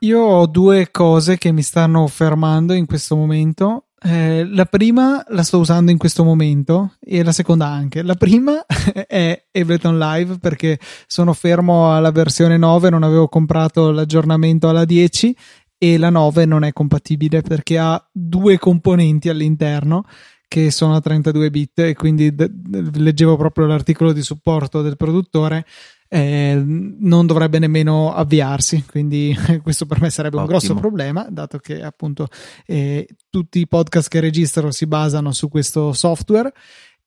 [0.00, 5.42] Io ho due cose che mi stanno fermando in questo momento eh, la prima la
[5.42, 8.02] sto usando in questo momento e la seconda anche.
[8.02, 8.64] La prima
[9.06, 15.36] è Ableton Live perché sono fermo alla versione 9, non avevo comprato l'aggiornamento alla 10
[15.78, 20.04] e la 9 non è compatibile perché ha due componenti all'interno
[20.48, 24.96] che sono a 32 bit e quindi d- d- leggevo proprio l'articolo di supporto del
[24.96, 25.66] produttore
[26.08, 30.52] eh, non dovrebbe nemmeno avviarsi, quindi questo per me sarebbe Ottimo.
[30.52, 32.28] un grosso problema, dato che appunto
[32.66, 36.52] eh, tutti i podcast che registro si basano su questo software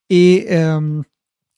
[0.06, 1.02] e ehm,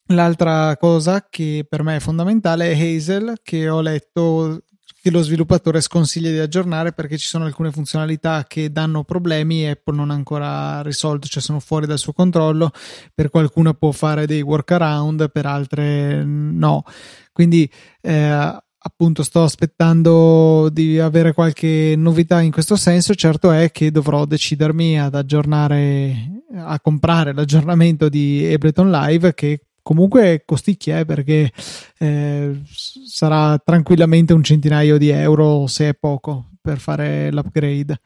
[0.07, 4.62] l'altra cosa che per me è fondamentale è Hazel, che ho letto
[5.02, 9.70] che lo sviluppatore sconsiglia di aggiornare perché ci sono alcune funzionalità che danno problemi e
[9.70, 12.70] Apple non ha ancora risolto, cioè sono fuori dal suo controllo.
[13.12, 16.84] Per qualcuna può fare dei workaround, per altre no.
[17.32, 17.68] Quindi
[18.00, 23.16] eh, appunto sto aspettando di avere qualche novità in questo senso.
[23.16, 30.45] Certo è che dovrò decidermi ad aggiornare, a comprare l'aggiornamento di Ableton Live che comunque
[30.47, 31.53] costicchia eh, perché
[31.99, 38.01] eh, sarà tranquillamente un centinaio di euro se è poco per fare l'upgrade.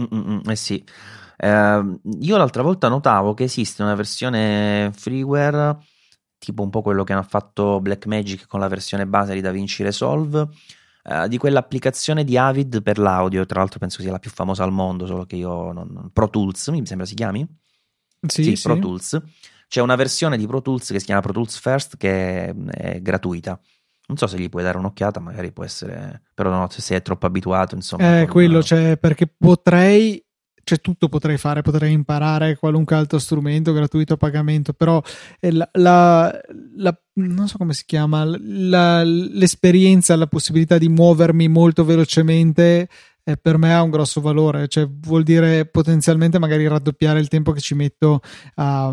[0.00, 0.82] Mm-mm, eh sì.
[1.36, 5.78] Eh, io l'altra volta notavo che esiste una versione freeware,
[6.38, 10.48] tipo un po' quello che hanno fatto Blackmagic con la versione base di DaVinci Resolve,
[11.02, 14.72] eh, di quell'applicazione di Avid per l'audio, tra l'altro penso sia la più famosa al
[14.72, 16.10] mondo, solo che io non...
[16.12, 17.46] Pro Tools, mi sembra si chiami?
[18.26, 18.62] Sì, sì, sì.
[18.62, 19.22] Pro Tools
[19.70, 23.58] c'è una versione di Pro Tools che si chiama Pro Tools First che è gratuita.
[24.08, 27.26] Non so se gli puoi dare un'occhiata, magari può essere, però no, se sei troppo
[27.26, 28.22] abituato, insomma.
[28.22, 30.20] Eh, quello, cioè, perché potrei,
[30.64, 35.00] cioè tutto potrei fare, potrei imparare qualunque altro strumento gratuito a pagamento, però
[35.38, 36.40] eh, la, la,
[36.74, 42.88] la, non so come si chiama, l'esperienza, la possibilità di muovermi molto velocemente
[43.22, 47.52] eh, per me ha un grosso valore, cioè vuol dire potenzialmente magari raddoppiare il tempo
[47.52, 48.20] che ci metto
[48.56, 48.92] a,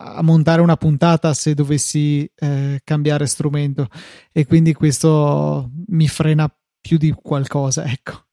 [0.00, 3.88] a montare una puntata se dovessi eh, cambiare strumento
[4.32, 8.24] e quindi questo mi frena più di qualcosa, ecco.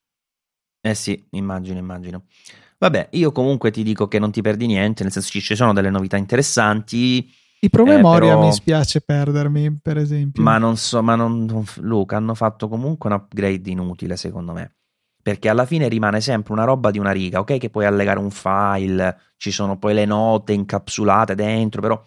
[0.81, 2.23] Eh sì, immagino, immagino.
[2.79, 5.91] Vabbè, io comunque ti dico che non ti perdi niente, nel senso ci sono delle
[5.91, 7.31] novità interessanti.
[7.59, 8.45] I promemoria eh, però...
[8.45, 10.41] mi spiace perdermi, per esempio.
[10.41, 14.77] Ma non so, ma non, non, Luca, hanno fatto comunque un upgrade inutile, secondo me
[15.21, 17.57] perché alla fine rimane sempre una roba di una riga, ok?
[17.57, 22.03] Che puoi allegare un file, ci sono poi le note incapsulate dentro, però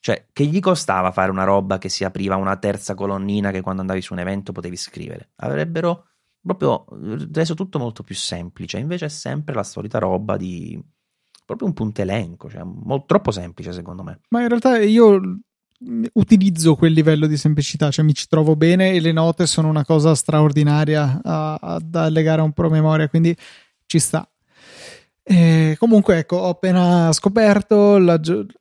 [0.00, 3.82] cioè che gli costava fare una roba che si apriva una terza colonnina che quando
[3.82, 5.30] andavi su un evento potevi scrivere?
[5.36, 6.06] Avrebbero
[6.44, 6.84] proprio
[7.30, 10.82] reso tutto molto più semplice, invece è sempre la solita roba di
[11.44, 14.20] proprio un punto elenco, cioè molto, troppo semplice secondo me.
[14.30, 15.20] Ma in realtà io
[16.14, 19.84] utilizzo quel livello di semplicità, cioè mi ci trovo bene e le note sono una
[19.84, 23.36] cosa straordinaria da legare a un promemoria, quindi
[23.86, 24.26] ci sta.
[25.24, 27.94] E comunque, ecco, ho appena scoperto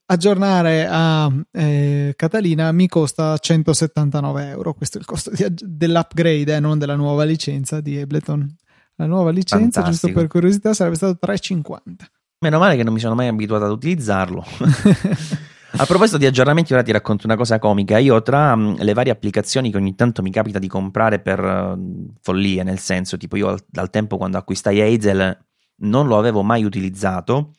[0.05, 4.73] aggiornare a eh, Catalina mi costa 179 euro.
[4.73, 8.55] Questo è il costo di, dell'upgrade, eh, non della nuova licenza di Ableton.
[8.95, 9.89] La nuova licenza, Fantastico.
[9.89, 11.79] giusto per curiosità, sarebbe stato 3,50.
[12.39, 14.45] Meno male che non mi sono mai abituato ad utilizzarlo.
[15.73, 17.97] A proposito di aggiornamenti, ora ti racconto una cosa comica.
[17.97, 22.13] Io tra um, le varie applicazioni che ogni tanto mi capita di comprare per uh,
[22.21, 25.45] follie, nel senso, tipo io al, dal tempo quando acquistai Hazel
[25.83, 27.53] non lo avevo mai utilizzato,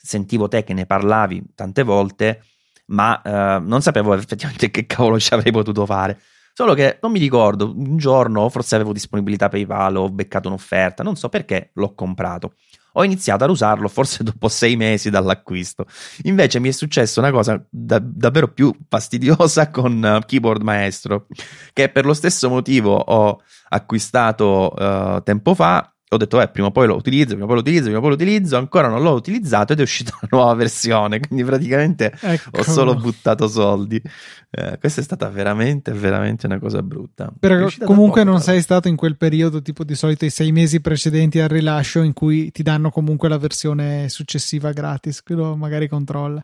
[0.00, 2.42] sentivo te che ne parlavi tante volte,
[2.86, 6.18] ma uh, non sapevo effettivamente che cavolo ci avrei potuto fare.
[6.54, 11.16] Solo che non mi ricordo, un giorno forse avevo disponibilità PayPal, ho beccato un'offerta, non
[11.16, 12.54] so perché l'ho comprato.
[12.92, 15.86] Ho iniziato ad usarlo forse dopo sei mesi dall'acquisto.
[16.22, 21.26] Invece mi è successa una cosa da- davvero più fastidiosa con uh, Keyboard Maestro,
[21.72, 26.70] che per lo stesso motivo ho acquistato uh, tempo fa ho detto, eh, prima o
[26.70, 29.02] poi lo utilizzo, prima o poi lo utilizzo, prima o poi lo utilizzo, ancora non
[29.02, 32.58] l'ho utilizzato ed è uscita una nuova versione, quindi praticamente ecco.
[32.58, 34.00] ho solo buttato soldi.
[34.50, 37.30] Eh, questa è stata veramente, veramente una cosa brutta.
[37.38, 38.52] Però comunque poco, non però.
[38.52, 42.14] sei stato in quel periodo, tipo di solito i sei mesi precedenti al rilascio, in
[42.14, 46.42] cui ti danno comunque la versione successiva gratis, quello magari controlla.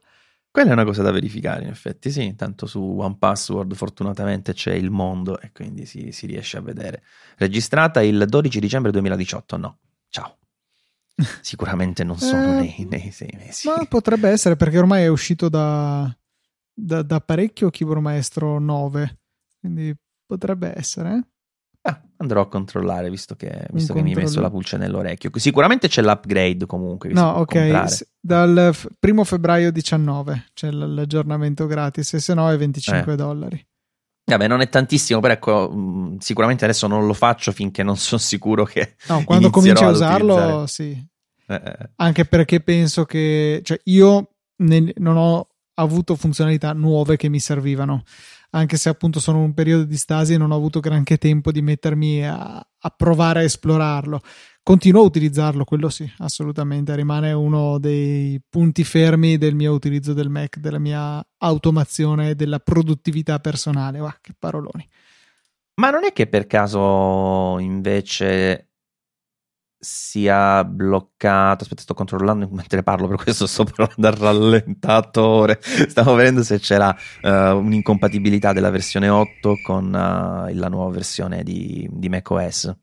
[0.54, 2.36] Quella è una cosa da verificare, in effetti, sì.
[2.36, 7.02] Tanto su One Password fortunatamente c'è il mondo e quindi si, si riesce a vedere.
[7.38, 9.78] Registrata il 12 dicembre 2018, no.
[10.08, 10.38] Ciao.
[11.42, 13.66] Sicuramente non sono eh, nei, nei, sei mesi.
[13.66, 16.08] Ma potrebbe essere perché ormai è uscito da,
[16.72, 19.18] da, da parecchio Keyboard Maestro 9.
[19.58, 19.92] Quindi
[20.24, 21.30] potrebbe essere.
[21.86, 21.90] Eh?
[21.90, 25.30] Ah, andrò a controllare visto che, visto che mi hai messo la pulce nell'orecchio.
[25.34, 27.10] Sicuramente c'è l'upgrade comunque.
[27.10, 27.84] no, ok.
[27.86, 33.12] S- dal f- primo febbraio 19 c'è l- l'aggiornamento gratis, e se no è 25
[33.12, 33.16] eh.
[33.16, 33.66] dollari.
[34.26, 38.18] Vabbè, non è tantissimo, però ecco, mm, sicuramente adesso non lo faccio finché non sono
[38.20, 38.94] sicuro che.
[39.08, 40.92] No, quando cominci a usarlo, sì.
[41.46, 41.90] Eh, eh.
[41.96, 43.60] Anche perché penso che.
[43.62, 44.30] Cioè, io
[44.62, 48.04] ne- non ho avuto funzionalità nuove che mi servivano
[48.54, 51.50] anche se appunto sono in un periodo di stasi e non ho avuto granché tempo
[51.50, 54.20] di mettermi a, a provare a esplorarlo.
[54.62, 60.30] Continuo a utilizzarlo, quello sì, assolutamente, rimane uno dei punti fermi del mio utilizzo del
[60.30, 63.98] Mac, della mia automazione della produttività personale.
[63.98, 64.88] Va, che paroloni.
[65.74, 68.73] Ma non è che per caso invece
[69.84, 71.62] sia bloccato.
[71.62, 75.60] Aspetta, sto controllando mentre parlo, per questo sto parlando al rallentatore.
[75.62, 81.88] Stavo vedendo se c'era uh, un'incompatibilità della versione 8 con uh, la nuova versione di,
[81.92, 82.74] di macOS.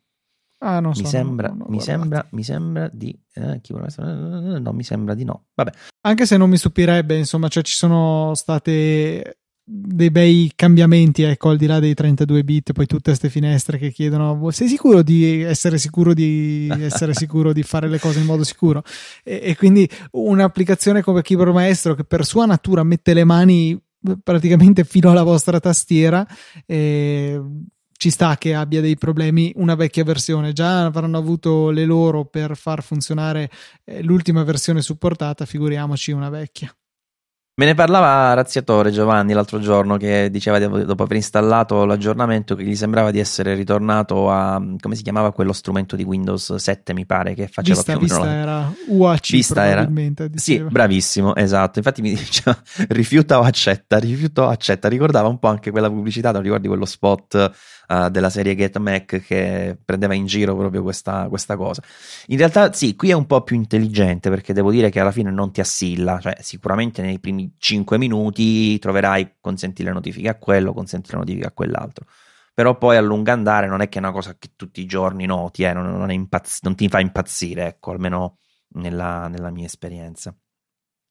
[0.63, 3.59] Ah, non mi so, sembra, non, non mi, sembra, mi sembra di eh,
[4.59, 5.47] no, mi sembra di no.
[5.55, 5.71] Vabbè.
[6.01, 9.40] Anche se non mi stupirebbe, insomma, cioè ci sono state
[9.73, 13.89] dei bei cambiamenti, ecco, al di là dei 32 bit, poi tutte queste finestre che
[13.91, 18.43] chiedono sei sicuro di essere sicuro di essere sicuro di fare le cose in modo
[18.43, 18.83] sicuro?
[19.23, 23.81] E, e quindi un'applicazione come Keyboard Maestro che per sua natura mette le mani
[24.21, 26.27] praticamente fino alla vostra tastiera
[26.65, 27.39] eh,
[27.91, 32.57] ci sta che abbia dei problemi una vecchia versione già avranno avuto le loro per
[32.57, 33.51] far funzionare
[33.83, 36.75] eh, l'ultima versione supportata figuriamoci una vecchia
[37.61, 42.75] Me ne parlava Razziatore Giovanni l'altro giorno che diceva dopo aver installato l'aggiornamento che gli
[42.75, 47.35] sembrava di essere ritornato a come si chiamava quello strumento di Windows 7 mi pare
[47.35, 49.87] che faceva Vista, più Vista era UAC Vista era.
[50.33, 51.77] Sì, bravissimo, esatto.
[51.77, 54.87] Infatti mi diceva rifiuta o accetta, rifiuta o accetta.
[54.87, 57.51] Ricordava un po' anche quella pubblicità, non ricordi quello spot
[57.87, 61.83] uh, della serie Get Mac che prendeva in giro proprio questa, questa, cosa.
[62.27, 65.29] In realtà sì, qui è un po' più intelligente perché devo dire che alla fine
[65.31, 70.73] non ti assilla, cioè sicuramente nei primi 5 minuti troverai consenti le notifiche a quello,
[70.73, 72.05] consenti le notifiche a quell'altro.
[72.53, 75.25] Però poi a lungo andare non è che è una cosa che tutti i giorni
[75.25, 78.37] noti, eh, non, non, impazz- non ti fa impazzire, ecco, almeno
[78.73, 80.35] nella, nella mia esperienza.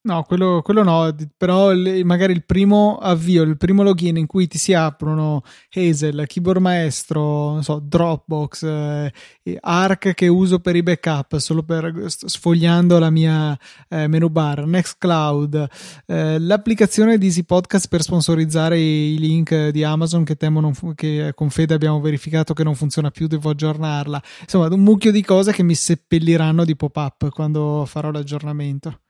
[0.03, 4.57] No, quello, quello, no, però magari il primo avvio, il primo login in cui ti
[4.57, 5.43] si aprono
[5.75, 9.13] Hazel, Keyboard Maestro, so, Dropbox, eh,
[9.61, 13.55] Arc che uso per i backup, solo per sfogliando la mia
[13.91, 15.69] eh, menu bar, Nextcloud,
[16.07, 20.73] eh, l'applicazione di Easy Podcast per sponsorizzare i, i link di Amazon che temo non
[20.73, 24.23] fu- che con Fede abbiamo verificato che non funziona più, devo aggiornarla.
[24.41, 29.01] Insomma, un mucchio di cose che mi seppelliranno di pop-up quando farò l'aggiornamento.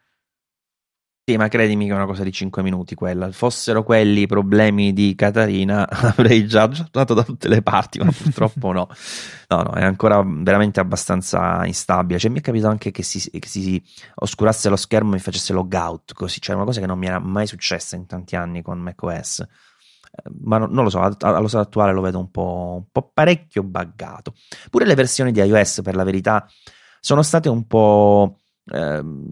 [1.22, 3.30] Sì, ma credimi che è una cosa di 5 minuti quella.
[3.30, 8.72] Fossero quelli i problemi di Catarina, avrei già aggiornato da tutte le parti, ma purtroppo
[8.72, 8.88] no.
[9.48, 12.18] No, no, è ancora veramente abbastanza instabile.
[12.18, 13.80] Cioè, mi è capitato anche che si, che si
[14.16, 16.40] oscurasse lo schermo e mi facesse logout, così.
[16.40, 19.40] Cioè, una cosa che non mi era mai successa in tanti anni con macOS.
[19.40, 23.11] Eh, ma no, non lo so, allo stato attuale lo vedo un po', un po'
[23.14, 24.35] parecchio buggato.
[24.68, 26.44] Pure le versioni di iOS, per la verità,
[26.98, 28.39] sono state un po'
[28.73, 29.25] Ehm,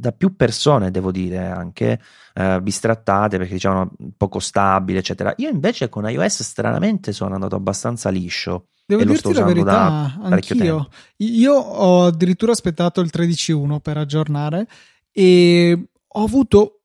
[0.00, 2.00] da più persone, devo dire, anche
[2.34, 5.32] eh, bistrattate perché dicevano poco stabile, eccetera.
[5.36, 8.68] Io invece con iOS stranamente sono andato abbastanza liscio.
[8.86, 10.88] Devo dirti la verità, anch'io.
[11.16, 14.66] Io ho addirittura aspettato il 13.1 per aggiornare
[15.12, 16.80] e ho avuto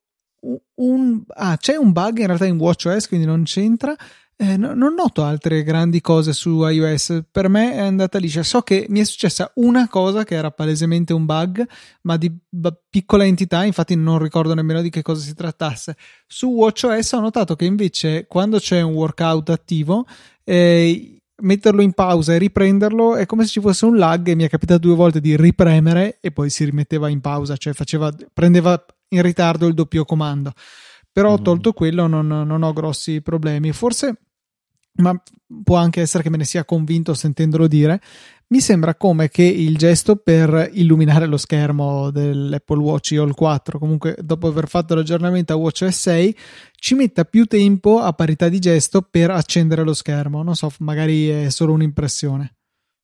[0.76, 1.24] un...
[1.30, 3.96] Ah, c'è un bug in realtà in WatchOS, quindi non c'entra
[4.38, 7.24] eh, no, non noto altre grandi cose su iOS.
[7.32, 8.44] Per me è andata liscia.
[8.44, 11.66] So che mi è successa una cosa che era palesemente un bug,
[12.02, 15.96] ma di b- piccola entità, infatti non ricordo nemmeno di che cosa si trattasse.
[16.28, 20.06] Su WatchOS ho notato che invece quando c'è un workout attivo
[20.44, 24.44] eh, metterlo in pausa e riprenderlo è come se ci fosse un lag e mi
[24.44, 28.84] è capitato due volte di ripremere e poi si rimetteva in pausa, cioè faceva, prendeva
[29.10, 30.52] in ritardo il doppio comando.
[31.10, 31.44] Però mm.
[31.44, 33.72] tolto quello non, non ho grossi problemi.
[33.72, 34.25] Forse
[34.96, 35.20] ma
[35.64, 38.02] può anche essere che me ne sia convinto sentendolo dire,
[38.48, 44.16] mi sembra come che il gesto per illuminare lo schermo dell'Apple Watch All 4, comunque
[44.22, 46.38] dopo aver fatto l'aggiornamento a WatchOS 6,
[46.76, 50.44] ci metta più tempo a parità di gesto per accendere lo schermo.
[50.44, 52.54] Non so, magari è solo un'impressione.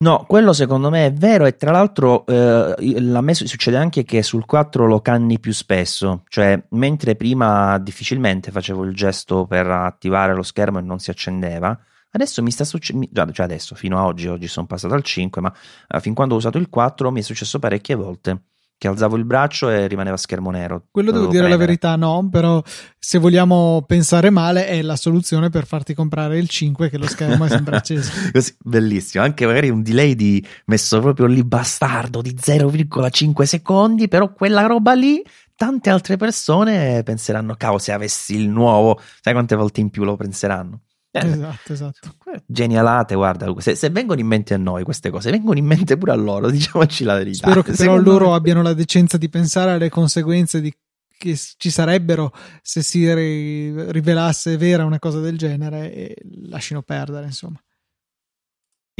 [0.01, 2.75] No, quello secondo me è vero e tra l'altro eh,
[3.13, 8.49] a me succede anche che sul 4 lo canni più spesso, cioè mentre prima difficilmente
[8.49, 11.79] facevo il gesto per attivare lo schermo e non si accendeva,
[12.13, 15.53] Adesso mi sta succedendo, cioè adesso, fino a oggi, oggi sono passato al 5, ma
[15.87, 18.41] uh, fin quando ho usato il 4 mi è successo parecchie volte
[18.81, 20.87] che alzavo il braccio e rimaneva schermo nero.
[20.89, 21.59] Quello devo dire premere.
[21.59, 22.63] la verità, no, però
[22.97, 27.45] se vogliamo pensare male è la soluzione per farti comprare il 5 che lo schermo
[27.45, 28.11] è sempre acceso.
[28.31, 34.33] Così, bellissimo, anche magari un delay di messo proprio lì bastardo di 0,5 secondi, però
[34.33, 35.23] quella roba lì
[35.55, 40.15] tante altre persone penseranno, cavolo, se avessi il nuovo, sai quante volte in più lo
[40.15, 40.85] penseranno?
[41.11, 42.15] Eh, esatto, esatto.
[42.45, 46.13] Genialate, guarda, se, se, vengono in mente a noi queste cose, vengono in mente pure
[46.13, 47.47] a loro, diciamoci la verità.
[47.47, 48.35] Spero che però loro me...
[48.35, 50.73] abbiano la decenza di pensare alle conseguenze di,
[51.17, 52.31] che ci sarebbero
[52.61, 56.15] se si ri, rivelasse vera una cosa del genere e
[56.47, 57.61] lasciano perdere, insomma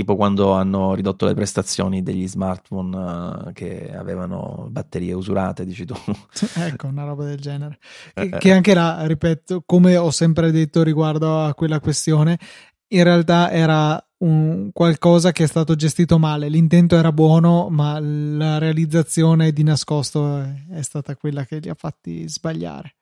[0.01, 5.93] tipo quando hanno ridotto le prestazioni degli smartphone uh, che avevano batterie usurate, dici tu.
[6.57, 7.77] ecco, una roba del genere.
[8.13, 12.39] Che, che anche là, ripeto, come ho sempre detto riguardo a quella questione,
[12.87, 16.49] in realtà era un qualcosa che è stato gestito male.
[16.49, 21.75] L'intento era buono, ma la realizzazione di nascosto è, è stata quella che li ha
[21.75, 22.95] fatti sbagliare.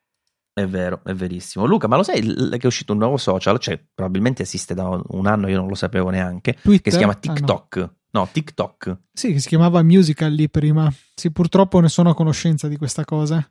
[0.60, 1.66] È vero, è verissimo.
[1.66, 3.58] Luca, ma lo sai che è uscito un nuovo social?
[3.60, 6.58] Cioè, probabilmente esiste da un anno, io non lo sapevo neanche.
[6.62, 6.82] Twitter?
[6.82, 7.78] Che si chiama TikTok.
[7.78, 7.94] Ah, no.
[8.12, 8.98] No, TikTok.
[9.14, 10.92] Sì, che si chiamava Musical lì prima.
[11.14, 13.50] Sì, purtroppo ne sono a conoscenza di questa cosa.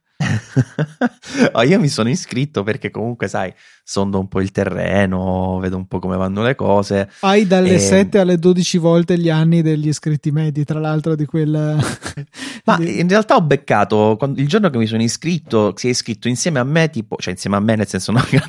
[1.53, 3.53] Oh, io mi sono iscritto perché comunque, sai,
[3.85, 7.11] sondo un po' il terreno, vedo un po' come vanno le cose.
[7.21, 7.79] Hai dalle e...
[7.79, 11.51] 7 alle 12 volte gli anni degli iscritti medi, tra l'altro di quel...
[12.65, 16.29] Ma in realtà ho beccato, quando, il giorno che mi sono iscritto, si è iscritto
[16.29, 18.41] insieme a me, tipo, cioè insieme a me nel senso non che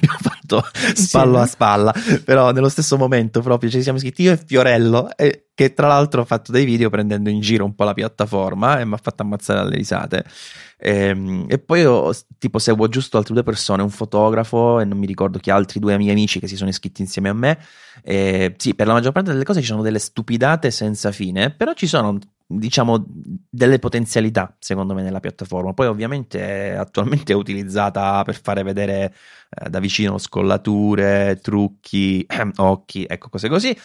[0.57, 0.63] abbiamo fatto
[0.95, 1.93] spallo a spalla,
[2.23, 6.21] però nello stesso momento proprio ci siamo iscritti io e Fiorello, e, che tra l'altro
[6.21, 9.23] ha fatto dei video prendendo in giro un po' la piattaforma e mi ha fatto
[9.23, 10.23] ammazzare dalle risate.
[10.77, 14.97] E, ehm, e poi io, tipo, seguo giusto altre due persone, un fotografo e non
[14.97, 17.59] mi ricordo chi altri due miei amici che si sono iscritti insieme a me.
[18.01, 21.73] E, sì, per la maggior parte delle cose ci sono delle stupidate senza fine, però
[21.73, 22.17] ci sono
[22.51, 23.05] diciamo
[23.47, 25.73] delle potenzialità secondo me nella piattaforma.
[25.73, 29.13] Poi ovviamente attualmente è utilizzata per fare vedere
[29.49, 32.25] eh, da vicino scollature trucchi
[32.57, 33.77] occhi ecco cose così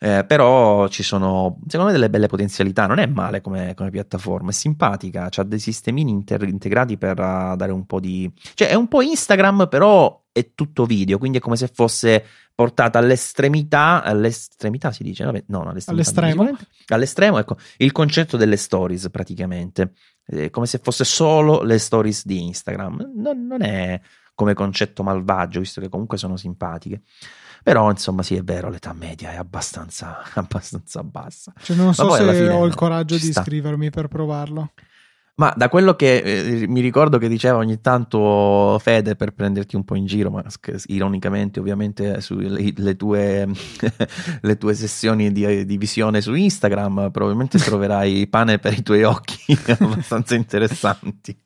[0.00, 4.50] eh, però ci sono secondo me delle belle potenzialità, non è male come, come piattaforma,
[4.50, 8.30] è simpatica, ha dei sistemini inter- integrati per uh, dare un po' di...
[8.54, 12.24] cioè è un po' Instagram però è tutto video, quindi è come se fosse
[12.54, 16.56] portata all'estremità, all'estremità si dice, Vabbè, no, no all'estremo.
[16.86, 19.92] all'estremo, ecco, il concetto delle stories praticamente,
[20.24, 24.00] è come se fosse solo le stories di Instagram, non, non è
[24.38, 27.02] come concetto malvagio, visto che comunque sono simpatiche.
[27.64, 31.52] Però, insomma, sì, è vero, l'età media è abbastanza, abbastanza bassa.
[31.60, 33.40] Cioè, non so se ho il coraggio di sta.
[33.40, 34.70] iscrivermi per provarlo.
[35.34, 39.84] Ma da quello che eh, mi ricordo che diceva ogni tanto Fede per prenderti un
[39.84, 40.44] po' in giro, ma
[40.86, 43.44] ironicamente ovviamente sulle le tue,
[44.40, 49.58] le tue sessioni di, di, visione su Instagram, probabilmente troverai pane per i tuoi occhi
[49.78, 51.36] abbastanza interessanti.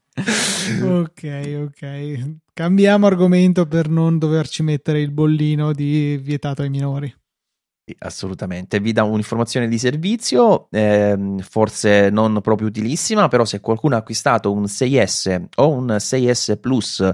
[0.82, 2.36] Ok, ok.
[2.52, 7.14] Cambiamo argomento per non doverci mettere il bollino di vietato ai minori.
[7.98, 13.98] Assolutamente, vi dà un'informazione di servizio, eh, forse non proprio utilissima, però se qualcuno ha
[13.98, 17.12] acquistato un 6S o un 6S Plus,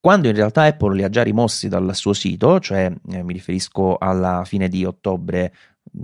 [0.00, 3.98] quando in realtà Apple li ha già rimossi dal suo sito, cioè eh, mi riferisco
[3.98, 5.52] alla fine di ottobre,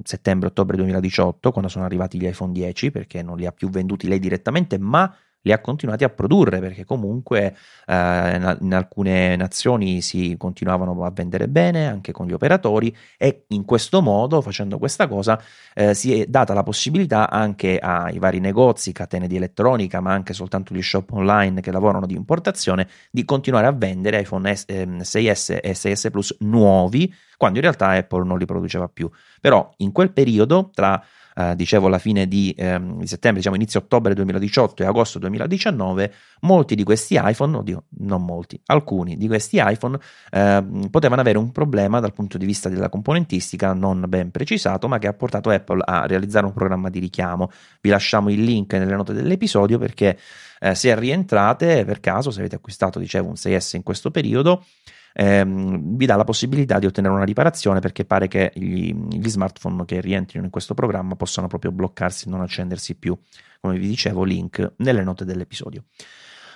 [0.03, 4.19] settembre-ottobre 2018, quando sono arrivati gli iPhone 10, perché non li ha più venduti lei
[4.19, 11.05] direttamente, ma li ha continuati a produrre perché comunque eh, in alcune nazioni si continuavano
[11.05, 15.41] a vendere bene anche con gli operatori e in questo modo, facendo questa cosa,
[15.75, 20.33] eh, si è data la possibilità anche ai vari negozi, catene di elettronica, ma anche
[20.33, 24.87] soltanto gli shop online che lavorano di importazione, di continuare a vendere iPhone S, eh,
[24.87, 29.11] 6S e 6S Plus nuovi, quando in realtà Apple non li produceva più.
[29.41, 31.03] Però in quel periodo, tra
[31.35, 36.13] eh, dicevo alla fine di, ehm, di, settembre, diciamo inizio ottobre 2018 e agosto 2019,
[36.41, 39.99] molti di questi iPhone, oddio, non molti, alcuni di questi iPhone
[40.31, 44.99] eh, potevano avere un problema dal punto di vista della componentistica non ben precisato, ma
[44.99, 47.51] che ha portato Apple a realizzare un programma di richiamo.
[47.81, 50.19] Vi lasciamo il link nelle note dell'episodio perché
[50.61, 54.65] eh, se rientrate per caso, se avete acquistato, dicevo, un 6S in questo periodo,
[55.13, 59.85] ehm, vi dà la possibilità di ottenere una riparazione perché pare che gli, gli smartphone
[59.85, 63.17] che rientrino in questo programma possano proprio bloccarsi e non accendersi più.
[63.61, 65.85] Come vi dicevo, link nelle note dell'episodio.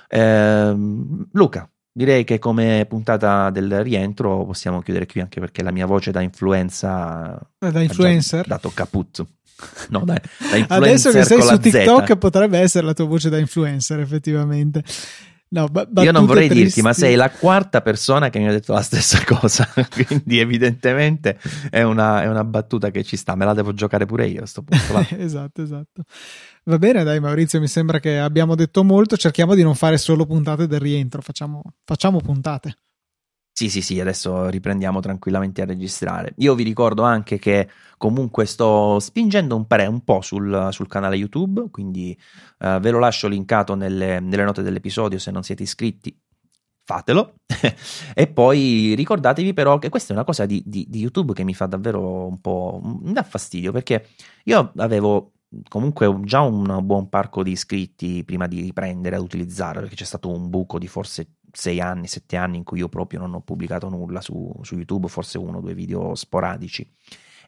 [0.09, 0.75] Eh,
[1.33, 6.11] Luca, direi che come puntata del rientro possiamo chiudere qui anche perché la mia voce
[6.11, 9.25] da influenza eh, da influencer dato caput.
[9.89, 10.21] No, dai,
[10.67, 12.17] da Adesso che sei su TikTok Z.
[12.19, 14.85] potrebbe essere la tua voce da influencer, effettivamente.
[15.49, 16.65] No, b- Io non vorrei tristi.
[16.65, 19.69] dirti, ma sei la quarta persona che mi ha detto la stessa cosa.
[19.91, 21.39] Quindi, evidentemente
[21.71, 23.37] è una, è una, battuta che ci sta.
[23.37, 25.07] Me la devo giocare pure io a sto punto.
[25.17, 26.03] esatto, esatto.
[26.65, 27.61] Va bene, dai, Maurizio.
[27.61, 29.17] Mi sembra che abbiamo detto molto.
[29.17, 31.23] Cerchiamo di non fare solo puntate del rientro.
[31.23, 32.79] Facciamo, facciamo puntate.
[33.59, 36.35] Sì, sì, sì, adesso riprendiamo tranquillamente a registrare.
[36.39, 41.17] Io vi ricordo anche che comunque sto spingendo un, pare, un po' sul, sul, canale
[41.17, 42.15] YouTube, quindi
[42.59, 46.15] uh, ve lo lascio linkato nelle, nelle note dell'episodio se non siete iscritti.
[46.85, 47.37] Fatelo
[48.15, 51.55] e poi ricordatevi però che questa è una cosa di, di, di YouTube che mi
[51.55, 52.79] fa davvero un po'.
[52.83, 54.09] mi dà fastidio perché
[54.45, 55.33] io avevo
[55.69, 60.29] comunque già un buon parco di iscritti prima di riprendere ad utilizzarlo perché c'è stato
[60.29, 63.89] un buco di forse sei anni, sette anni in cui io proprio non ho pubblicato
[63.89, 66.89] nulla su, su YouTube, forse uno o due video sporadici.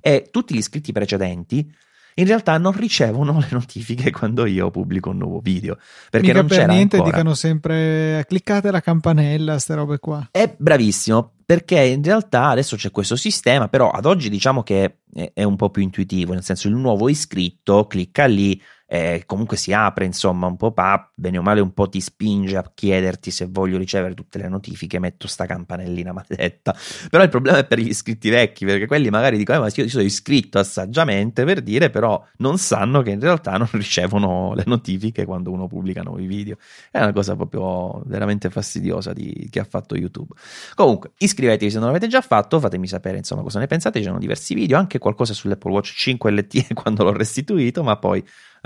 [0.00, 1.70] E tutti gli iscritti precedenti
[2.18, 5.78] in realtà non ricevono le notifiche quando io pubblico un nuovo video.
[6.10, 7.16] Perché Mica non per niente ancora.
[7.16, 10.28] dicono sempre cliccate la campanella, queste robe qua.
[10.30, 14.98] È bravissimo, perché in realtà adesso c'è questo sistema, però ad oggi diciamo che
[15.32, 19.74] è un po' più intuitivo, nel senso il nuovo iscritto clicca lì, eh, comunque si
[19.74, 23.76] apre insomma un pop-up, bene o male un po' ti spinge a chiederti se voglio
[23.76, 26.74] ricevere tutte le notifiche, metto sta campanellina maledetta.
[27.10, 29.88] Però il problema è per gli iscritti vecchi, perché quelli magari dicono, eh, ma io
[29.90, 35.26] sono iscritto assaggiamente per dire, però non sanno che in realtà non ricevono le notifiche
[35.26, 36.56] quando uno pubblica nuovi video.
[36.90, 40.32] È una cosa proprio veramente fastidiosa di, che ha fatto YouTube.
[40.74, 44.18] Comunque, iscrivetevi se non l'avete già fatto, fatemi sapere insomma cosa ne pensate, ci sono
[44.18, 48.24] diversi video, anche qualcosa sull'Apple Watch 5 LTE quando l'ho restituito, ma poi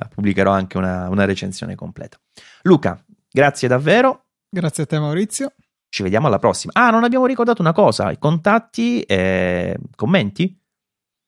[0.08, 2.18] pubblicherò anche una, una recensione completa.
[2.62, 4.26] Luca, grazie davvero.
[4.48, 5.54] Grazie a te Maurizio.
[5.88, 6.72] Ci vediamo alla prossima.
[6.74, 10.61] Ah, non abbiamo ricordato una cosa, i contatti e commenti?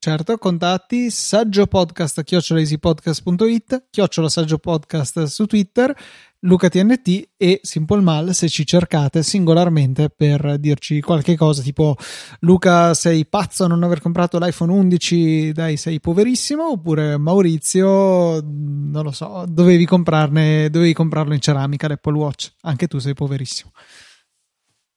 [0.05, 5.97] Certo, contatti saggiopodcast chiocciolaeasypodcast.it, chiocciola saggiopodcast su Twitter
[6.41, 11.97] Luca TNT e Simple Mal se ci cercate singolarmente per dirci qualche cosa tipo
[12.41, 16.73] Luca sei pazzo a non aver comprato l'iPhone 11 dai sei poverissimo.
[16.73, 22.53] Oppure Maurizio non lo so dovevi comprarne dovevi comprarlo in ceramica l'Apple Watch.
[22.61, 23.71] Anche tu sei poverissimo.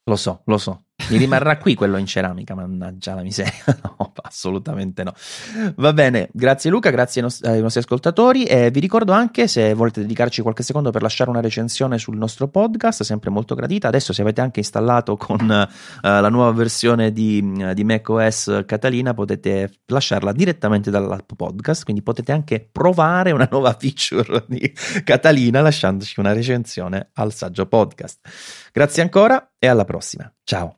[0.04, 3.54] Lo so lo so mi rimarrà qui quello in ceramica, mannaggia la miseria.
[3.98, 5.14] No, assolutamente no.
[5.78, 10.42] Va bene, grazie Luca, grazie ai nostri, ascoltatori e vi ricordo anche se volete dedicarci
[10.42, 13.88] qualche secondo per lasciare una recensione sul nostro podcast, sempre molto gradita.
[13.88, 19.72] Adesso se avete anche installato con uh, la nuova versione di, di macOS Catalina potete
[19.86, 24.72] lasciarla direttamente dall'app podcast, quindi potete anche provare una nuova feature di
[25.04, 28.20] Catalina lasciandoci una recensione al saggio podcast.
[28.72, 30.32] Grazie ancora e alla prossima.
[30.44, 30.78] Ciao.